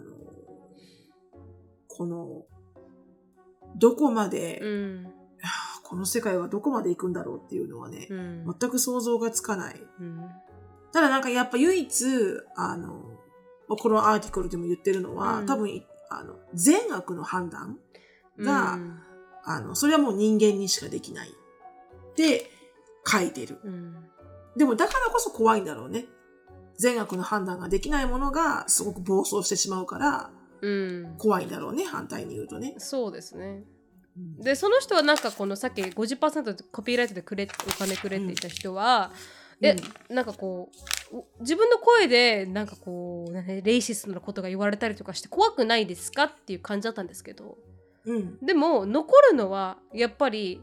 [2.00, 2.46] この、
[3.76, 5.12] どこまで、うん
[5.84, 9.80] この世界はどこまで行くんだろうっていうのはね、うん全く想像がつかない。
[10.00, 10.24] うん
[10.92, 12.06] ただなんかやっぱ唯一、
[12.56, 13.02] あの、
[13.68, 15.68] このアーティクルでも言ってるのは、うん多分、
[16.08, 17.76] あの、善悪の判断
[18.38, 18.98] がうん
[19.44, 21.28] あの、それはもう人間にしかできない。
[21.28, 22.50] って
[23.06, 23.58] 書いてる。
[23.62, 23.94] うん
[24.56, 26.06] でもだからこそ怖いんだろうね。
[26.78, 30.39] 善悪の判断ができないものがすごく暴走してしまうからうん
[31.18, 31.84] 怖いんだろうね。
[31.84, 32.74] 反対に言うとね。
[32.78, 33.64] そうですね
[34.16, 39.12] うんでその人はなんかこのさっき50%コピーライトでくれお金くれって言った人は、
[39.62, 39.76] え、
[40.08, 40.70] なんかこ
[41.12, 47.58] うお自分の声でなんかこうレイシストなことが言われたりとかして怖くないですかっていう感じだったんですけど
[48.04, 48.38] うん。
[48.44, 50.60] でも残るのはやっぱり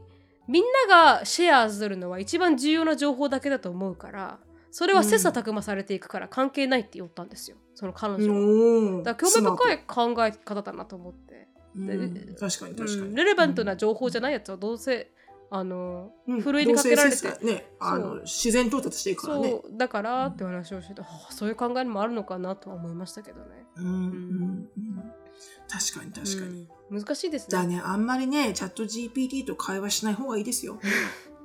[0.47, 4.39] みんながシェアするのは一番重要な情報だけだと思うから
[4.71, 9.03] それは切磋琢磨されていくから関係ないって言ったんですよその彼女。
[9.03, 9.75] だから興味深い。
[9.75, 11.47] い考え方だなと思って。
[11.75, 13.01] うん確かに確かに。
[13.01, 15.11] うん、レレバントな情報じゃないやつはどうせ
[15.49, 19.49] あの、うんふるいにかけられてね、あその、自然到達していくからね。
[19.49, 23.45] そうだからって話をしてて、はあそういう考えもあるのかなとは思いましたけどね。
[23.77, 24.69] うん。
[25.69, 26.61] 確かに確かに。
[26.61, 27.47] うん難しいですね。
[27.49, 30.79] じゃあね、あんまりね、チャット GPT と会話しない方がいいですよ。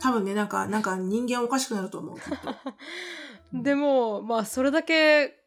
[0.00, 2.16] 多分ね、なんか、なんか人間おかしくなると思う。
[3.62, 5.40] でもまあそれだけ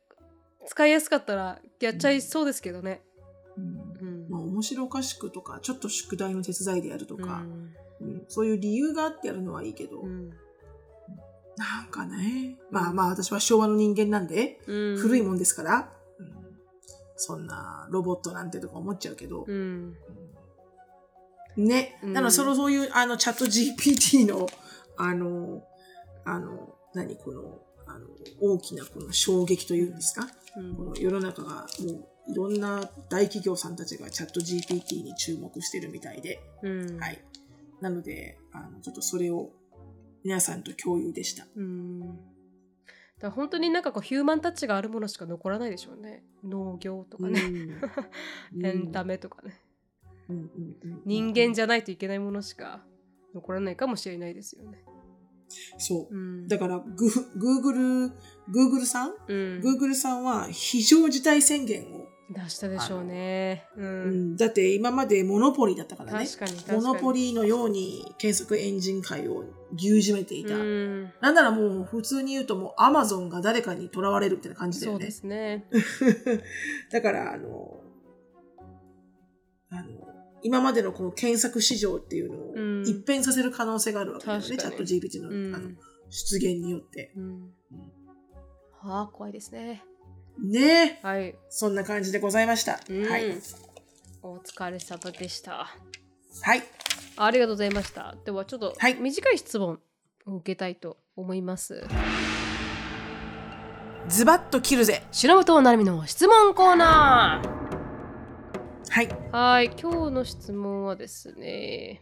[0.66, 3.02] 使いやすかったらやっちゃいそうですけどね。
[3.58, 3.64] うん。
[3.64, 4.30] うん。
[4.30, 7.44] まあ、面白おかしくとか、ちょっと宿題の手伝いでやるとか、
[8.02, 8.08] うん。
[8.08, 8.26] うん。
[8.28, 10.30] そういう理由があってやるのはいいけど、うん。
[11.58, 14.98] なんかね、まあまあ私は昭和の人間なんで、うん。
[14.98, 16.60] 古いもんですから、うん。
[17.16, 19.96] そんなロボットなんてとか思っちゃうけど、うん
[21.58, 24.48] ね、うんだからそのそういうあのチャット GPT の、
[24.98, 25.64] あの、
[26.26, 28.08] あの、何この、あの
[28.40, 30.28] 大きなこの衝撃というんですか、
[30.58, 31.92] うんこの世の中がも
[32.28, 37.20] ういろんな大企業さんたちがチャット GPT に注目してるみたいで、うんはい。
[37.82, 39.52] なので、あの、ちょっとそれを
[40.24, 41.48] 皆さんと共有でした。
[41.56, 42.20] うん
[43.20, 46.24] だ本当になんかこうヒューマンタッチがあるものしか残らないでしょうね。
[46.44, 47.42] 農業とかね。
[48.54, 49.60] うん エンタメとかね。
[51.06, 52.84] 人間じゃないといけないものしか
[53.34, 54.84] 残らないかもしれないですよね。
[55.78, 56.16] そう。
[56.16, 56.48] うん。
[56.48, 57.80] だから、グーグル、
[58.50, 59.14] グーグルさん？
[59.28, 63.66] うん、グーグルさんは非常事態宣言を、出したでしょうね。
[63.76, 63.82] う。
[63.82, 66.26] うんん、だって今までモノポリーだったからね。
[66.28, 66.82] 確かに確かに。
[66.82, 70.56] モノポリーのように検索エンジン界を牛耳めていた。
[70.56, 71.12] うん。
[71.22, 74.98] なんならもう普通に言うともうアマゾンが誰かに囚われるみたいな感じだよね。
[75.00, 75.66] そうですね。
[76.92, 77.82] だから、あの、
[79.72, 80.09] あの、
[80.44, 84.46] 今までのこの検索市場っていうのをうん一変させる可能性があるわけだよね。
[84.46, 85.70] チャ確かにット GPT の,、うんあの
[86.10, 87.12] 出現によって。
[87.16, 87.54] うん。
[88.82, 89.84] はあ、怖いですね。
[90.42, 91.06] ねえ。
[91.06, 91.36] はい。
[91.50, 92.80] そんな感じでございました。
[92.90, 93.36] うんはい。
[94.22, 95.68] お疲れ様でした。
[96.42, 96.64] はい。
[97.18, 98.16] ありがとうございました。
[98.26, 99.80] ではちょっとはい短い質問
[100.26, 101.84] を受けたいと思います。
[104.08, 105.04] ズバッと切るぜ。
[105.12, 107.42] 白本なるみの質問コーナ
[108.90, 109.10] はい。
[109.32, 112.02] はい、今日の質問はですね。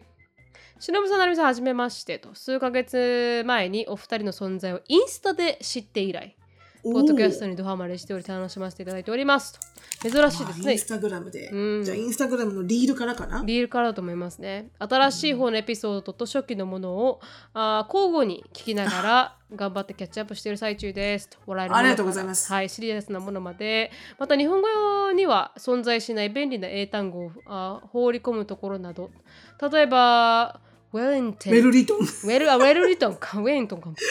[0.80, 2.34] しのぶさん、なるみさん、はじめましてと。
[2.34, 6.37] 数ヶ月前にお二人の存在をインスタで知って以来、
[6.94, 9.60] ポッドキャストにドハマりしており楽しませていただいておりますと。
[10.10, 10.86] 珍しいですねインス。
[10.88, 11.50] タグラムで。
[11.52, 13.44] うんじゃあ、インスタグラムのリールからかな？
[13.46, 14.70] リールからだと思いますね。
[14.80, 17.20] 新しい方のエピソードと初期のものを、
[17.54, 21.38] あー交互に聞きながら頑張ってキャッチアップしている最中ですと。
[21.52, 23.92] ありがとうございますはい、シリアスなものまで。
[24.20, 29.10] また日本語には存在しない便利な英単語をあー放り込むところなど。
[29.72, 30.60] 例えば、
[30.94, 31.54] ウェリントン。
[31.54, 31.98] メルリトン。
[31.98, 33.96] ウェルあウェルリトンか、ウェリントンかも。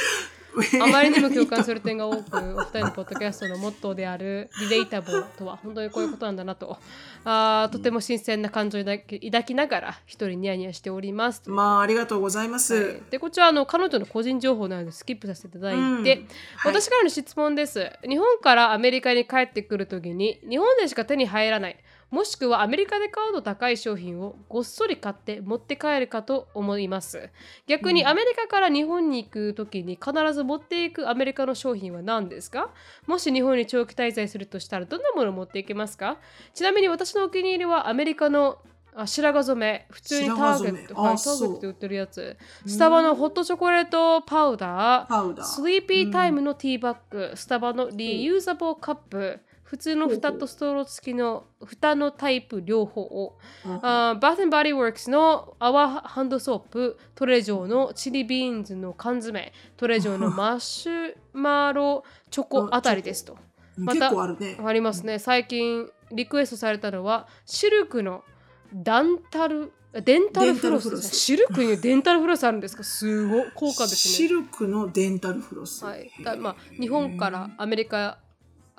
[0.82, 6.78] あまりにも共感する点が多く、お二人のポッドキャストのモットーであるリレータブルとは本当にこういうことなんだなと、
[7.24, 11.42] あーとても新鮮な感情を抱き抱きながら一人ニヤニヤしております。
[11.46, 12.74] まあ、ありがとうございます。
[12.74, 13.02] はい。
[13.10, 16.04] でこちらあの彼女の個人情報なのでスキップさせていただいて、うん。
[16.04, 16.26] はい。
[16.64, 17.90] 私からの質問です。
[18.08, 21.76] 日本からアメリカに帰ってくるときに日本でしか手に入らない
[22.10, 27.30] もしくはアメリカで買うと高い商品をごっそり買って持って帰るかと思います。
[27.66, 32.70] 逆にアメリカから日本に行くときに必ず持っていくアメリカの商品は何ですか？
[33.06, 36.18] もし日本に長期滞在するとしたらどんなものを持っていけますか？
[36.54, 38.58] ちなみに私のお気に入りはアメリカの
[38.98, 39.86] あ白髪染め。
[39.90, 42.36] 普通にターゲットターゲット売ってるやつ。
[42.66, 45.42] スタバのホットチョコレートパウダー。
[45.42, 63.36] スリーピータイムのティーバッグ、スタバのリユーザボーカップ、普通の蓋とストロー付きの蓋のタイプ両方を、うんあー Bath & Body Works の泡ハンドソープ、トレジョーのチリビーンズの缶詰、トレジョーの マシュマロチョコあたりですと。
[63.76, 64.56] また結構あるね。
[64.64, 65.18] ありますね。
[65.18, 68.22] 最近リクエストされたのはシルクの
[68.72, 72.84] ダンタルデンタルフロスシルクにデンタルフロスあるんですか？
[72.84, 74.14] すごい高価ですね。
[74.14, 75.84] シルクのデンタルフロス。
[75.84, 78.18] はい、だまあ日本からアメリカあ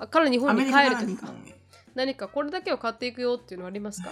[0.06, 1.04] から日ア本に帰ると。
[1.04, 1.58] き日本へ
[1.94, 4.10] 何かこれだけを買っていくよっていうのはありますか？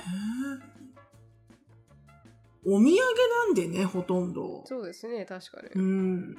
[2.64, 4.64] お土産なんでね、ほとんど。
[4.66, 6.36] そうですね確かに、うん。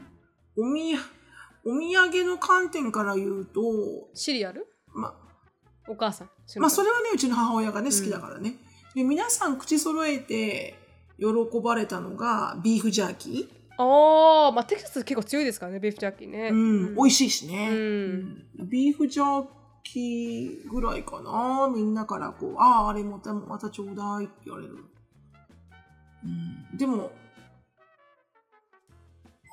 [0.58, 1.00] おみや、
[1.64, 3.62] お土産の観点から言うと、
[4.14, 4.68] シリアル？
[4.94, 5.16] ま、
[5.88, 8.56] お母さんまあそれれはね、うちの母親がね、うん好きだからね。
[8.94, 10.76] で皆さん口揃えて
[11.18, 11.26] 喜
[11.64, 16.52] ばれたのがビーフジャーキああまあテキサス結構強いですからねビーフジャーキーねー。
[16.52, 16.56] う
[16.92, 17.76] ん、美味しいしね、うん
[18.60, 19.48] うんビーフジャー
[19.84, 21.72] キーぐらいかな。
[21.74, 24.76] みんなからこう、ああ、あれまた、またちょうだいって言われる。
[26.72, 27.12] うん、でも、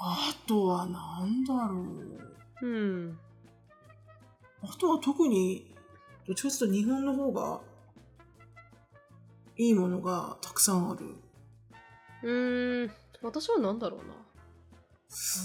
[0.01, 1.83] あとはなんだろ
[2.63, 2.67] う。
[2.67, 3.19] うん
[4.63, 5.73] あとは特に、
[6.27, 7.61] どっちかというと日本の方が、
[9.57, 11.15] いいものがたくさんある。
[12.23, 12.91] うーん
[13.25, 14.15] 私は何だろうな。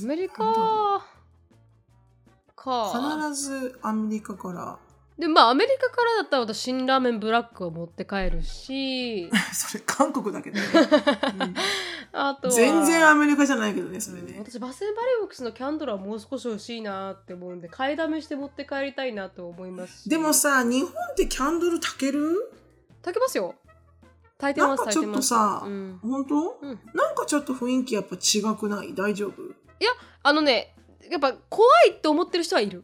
[0.03, 1.01] アメリカ
[2.55, 2.91] か。
[3.31, 4.77] 必ずアメリカから、
[5.17, 9.29] でまあアメリカからだったら私辛ラーメンブラックを持って帰るし。
[9.53, 10.65] それ韓国だけどね。
[12.11, 12.53] あとは。
[12.53, 14.35] 全然アメリカじゃないけどね、それうんね。
[14.39, 20.09] 私バセンバリーボックスのキャンドルはもう少し欲しいなって思うんで買いだめして持って帰りたいなと思いますし。
[20.09, 22.51] でもさ、日本ってキャンドル炊ける？
[23.03, 23.55] 炊けますよ
[24.39, 25.99] 炊いてますなんかちょっとさ、うん。
[26.01, 26.79] 本当、うん。
[26.93, 28.95] なんかちょっと雰囲気やっぱ違くない？
[28.95, 29.33] 大丈夫？
[30.21, 30.75] あのね
[31.09, 32.83] やっぱ怖いって思ってる人はいる。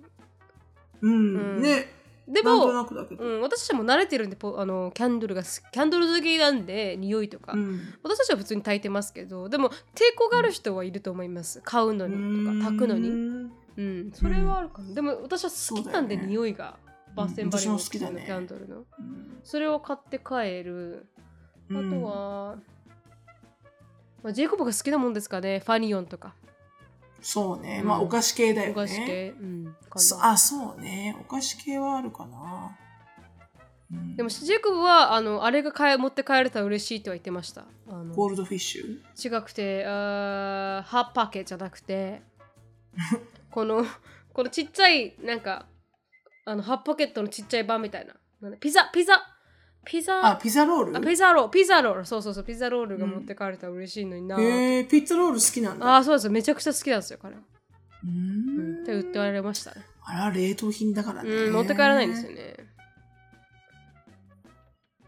[1.01, 1.61] うん、うん。
[1.61, 1.91] ね。
[2.27, 2.65] でも。
[2.65, 7.93] うん、私たちも慣れてるんでポあのキャンドルが好きキャンドル好きなんで匂いとか、うん。
[8.03, 9.73] 私たちは普通に炊いてますけどでも抵
[10.17, 11.61] 抗がある人はいると思います。
[11.63, 13.09] 買うのにとか炊くのに。
[13.09, 13.51] うん。
[13.77, 16.25] うんそれはあるかな、でも私は好きなんでね。
[16.25, 16.77] 匂いが
[17.13, 18.77] バセンバリのキャンドルの。
[18.77, 19.39] うん。
[19.43, 21.07] それを買って帰る
[21.71, 22.55] あとうんは、
[24.23, 25.59] まあ、ジェイコブが好きなもんですかね？
[25.59, 26.33] ファニオンとか。
[27.21, 27.79] そうね。
[27.81, 27.87] うん。
[27.87, 28.71] まあ、お菓子系だよね。
[28.73, 29.75] お菓子系、うん、
[30.21, 31.15] あ、そうね。
[31.19, 32.77] お菓子系はあるかな。
[33.91, 37.65] うでもジェイコブはあのあれが買え持って帰れたら嬉しいとは言ってました。
[37.87, 39.39] あのゴールドフィッシュ？
[39.39, 42.21] 違くてあーハッパケじゃなくて
[43.51, 43.85] この
[44.33, 45.67] このちっちゃいなんか
[46.45, 48.15] あのハッパケットのちっちゃい版みたいな。
[48.59, 49.23] ピザピザ
[49.85, 50.97] ピザあ、ピザロール？
[50.97, 52.05] あピザロールピザロール。
[52.05, 55.85] そうそうそうピザロールが持って帰れたら嬉しいのにな、へえピッツァロール好きなんだ。
[55.85, 56.29] ああそうです。
[56.29, 57.35] めちゃくちゃ好きなんですよ彼。
[57.35, 57.41] は、
[58.03, 59.85] ううん、んって言ってられましたね。
[60.03, 61.29] あら、冷凍品だからね。
[61.29, 62.55] うん持って帰らないんですよね。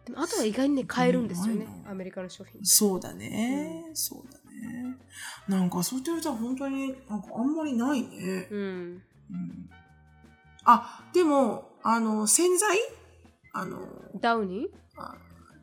[0.06, 1.68] でもあとは意外にね買えるんですよね。
[1.90, 2.64] アメリカの商品。
[2.64, 4.96] そうだね、そうだね。
[5.50, 8.48] なんかそう言われたら本当になんかあんまりないね。
[8.50, 8.60] うん。
[8.60, 9.70] うん。
[10.64, 12.78] あ、でも、あの、洗剤？
[13.58, 13.80] あの、
[14.20, 14.68] ダウニ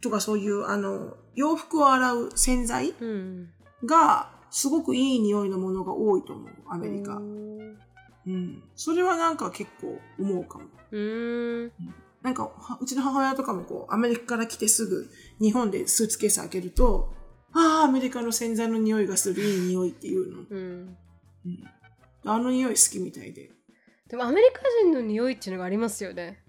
[0.00, 3.50] とかそういう、あの、洋服を洗う洗剤ーうん
[3.86, 7.16] が、すごくいい匂いのものが多いと思う、アメリカ。
[7.16, 7.22] う
[8.26, 8.62] うん。
[8.74, 10.64] それはなんか結構思うかも。
[10.92, 11.72] ーん
[12.22, 17.12] なんか、はうちの母親とかもこう、アメリカから来てすぐ、日本でスーツケース開けると、
[17.52, 20.44] ああ、アメリカの洗剤の匂いがする、いい匂いっていうの。
[20.50, 20.96] うん
[22.26, 23.50] あの匂い好きみたいで。
[24.08, 26.43] でもアメリカ人の匂いっていうのがありますよね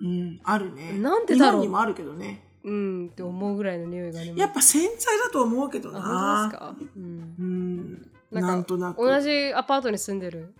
[0.00, 0.92] うん、あるね。
[0.98, 2.42] なんでだろう日本にもあるけどね。
[2.64, 6.50] うんって思うぐらいの匂いがありますやっぱ洗剤だと思うけどあ本な。
[6.74, 8.10] 当ですか、うんうん。
[8.32, 8.96] なんかなんとなく。
[9.04, 10.52] 同じアパートに住んでる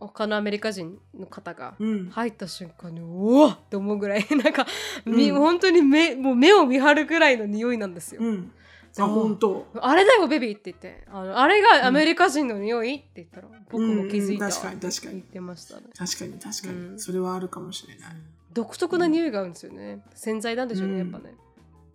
[0.00, 2.08] 他のアメリカ人の方がうん。
[2.10, 4.66] 入った瞬間にうわっって思うぐらい なんか、
[5.04, 8.50] みうん本当に目もう目を見張るぐらいの匂いなんですよ、うん。
[8.98, 9.66] あ、本当。
[9.80, 18.16] あれだよベビーって言ってあのあれがアメリカ人の匂いって言ったら、僕も気づいた、うんうん確かに確かに言ってましたね確かに確かに、うんそれはあるかもしれない。
[18.54, 20.02] 独特な匂いがあるんですよね。
[20.14, 20.98] 洗剤なんでしょうね、うん。
[21.00, 21.34] やっぱね、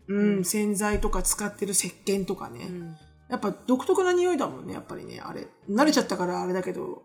[0.07, 2.67] うん、洗剤とか使ってる石鹸とかね。
[2.69, 2.97] うん。
[3.29, 5.47] やっぱ独特な匂いだもんね、やっぱりね、あれ。
[5.69, 7.03] 慣れちゃったからあれだけど、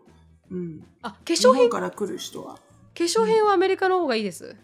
[0.51, 0.85] うん。
[1.01, 1.53] あ化日粧品？
[1.53, 2.59] 化本から来る人は。
[2.93, 4.55] 粧品はアメリカの方がいいです。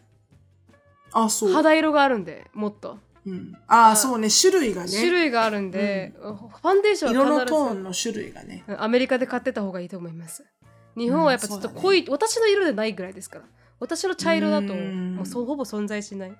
[1.11, 1.53] あ、そう。
[1.53, 2.97] 肌色があるんでもっと。
[3.23, 4.89] うん、ああ、そうね、種類がね。
[4.89, 8.63] 種類があるんで、ファンデーション色のトーンの種類がね。
[8.79, 10.43] アメリカで買ってた方がいいと思います。
[10.97, 13.45] 日本はやっぱちょっと濃い、私の色でないぐらいですから
[13.81, 16.37] 私の茶色だとうんもうそうほぼ存在しない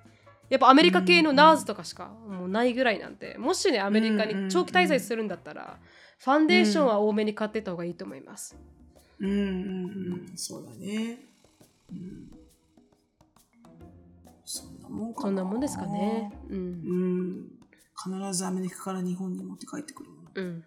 [0.48, 5.78] やっぱアメリカ系のナーズとかしかもうないぐらいなんでもしねアメリカに長期滞在するんだったら
[6.18, 8.56] ファンデーションは多めに買ってた方がいいと思います、
[9.20, 9.36] うんうんう
[10.32, 11.18] ん、そうだね。
[11.92, 12.28] うん。
[14.44, 15.26] そんなもんかな。
[15.26, 16.32] そんなもんですかね。
[16.48, 17.48] ううんん。
[17.96, 20.10] 必ずアメリカから日本に持って帰ってくる。
[20.34, 20.64] うん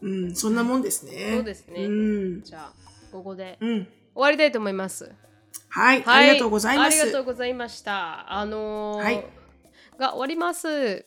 [0.00, 1.34] うん、そんなもんですね。
[1.34, 1.90] そうですねう
[2.38, 2.42] ん。
[2.42, 2.72] じゃあ
[3.12, 3.84] ここでうん。
[3.84, 5.12] 終わりたいと思います
[5.74, 7.02] はい、はありがとうございます。
[7.02, 8.32] ありがとうございました。
[8.32, 9.24] あのーはい
[9.96, 11.04] が終わります。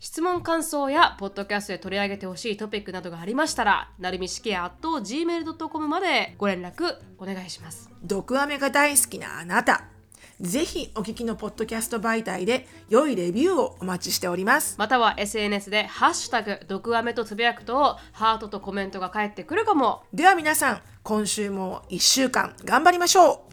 [0.00, 9.99] 質問感想やポッドキャストで取り上げてほしいトピックなどがありましたらなるみしきや gmail.com までご連絡お願いします毒アメが大好きなあなた。
[10.40, 14.76] ぜひお聞きのポッドキャスト媒体で良いレビューをお待ちしております。
[14.78, 23.49] または SNS で「ハッシュタグ毒アメ」とつぶやくとハートとコメントが返ってくるかもでは皆さん、今週も1週間頑張りましょう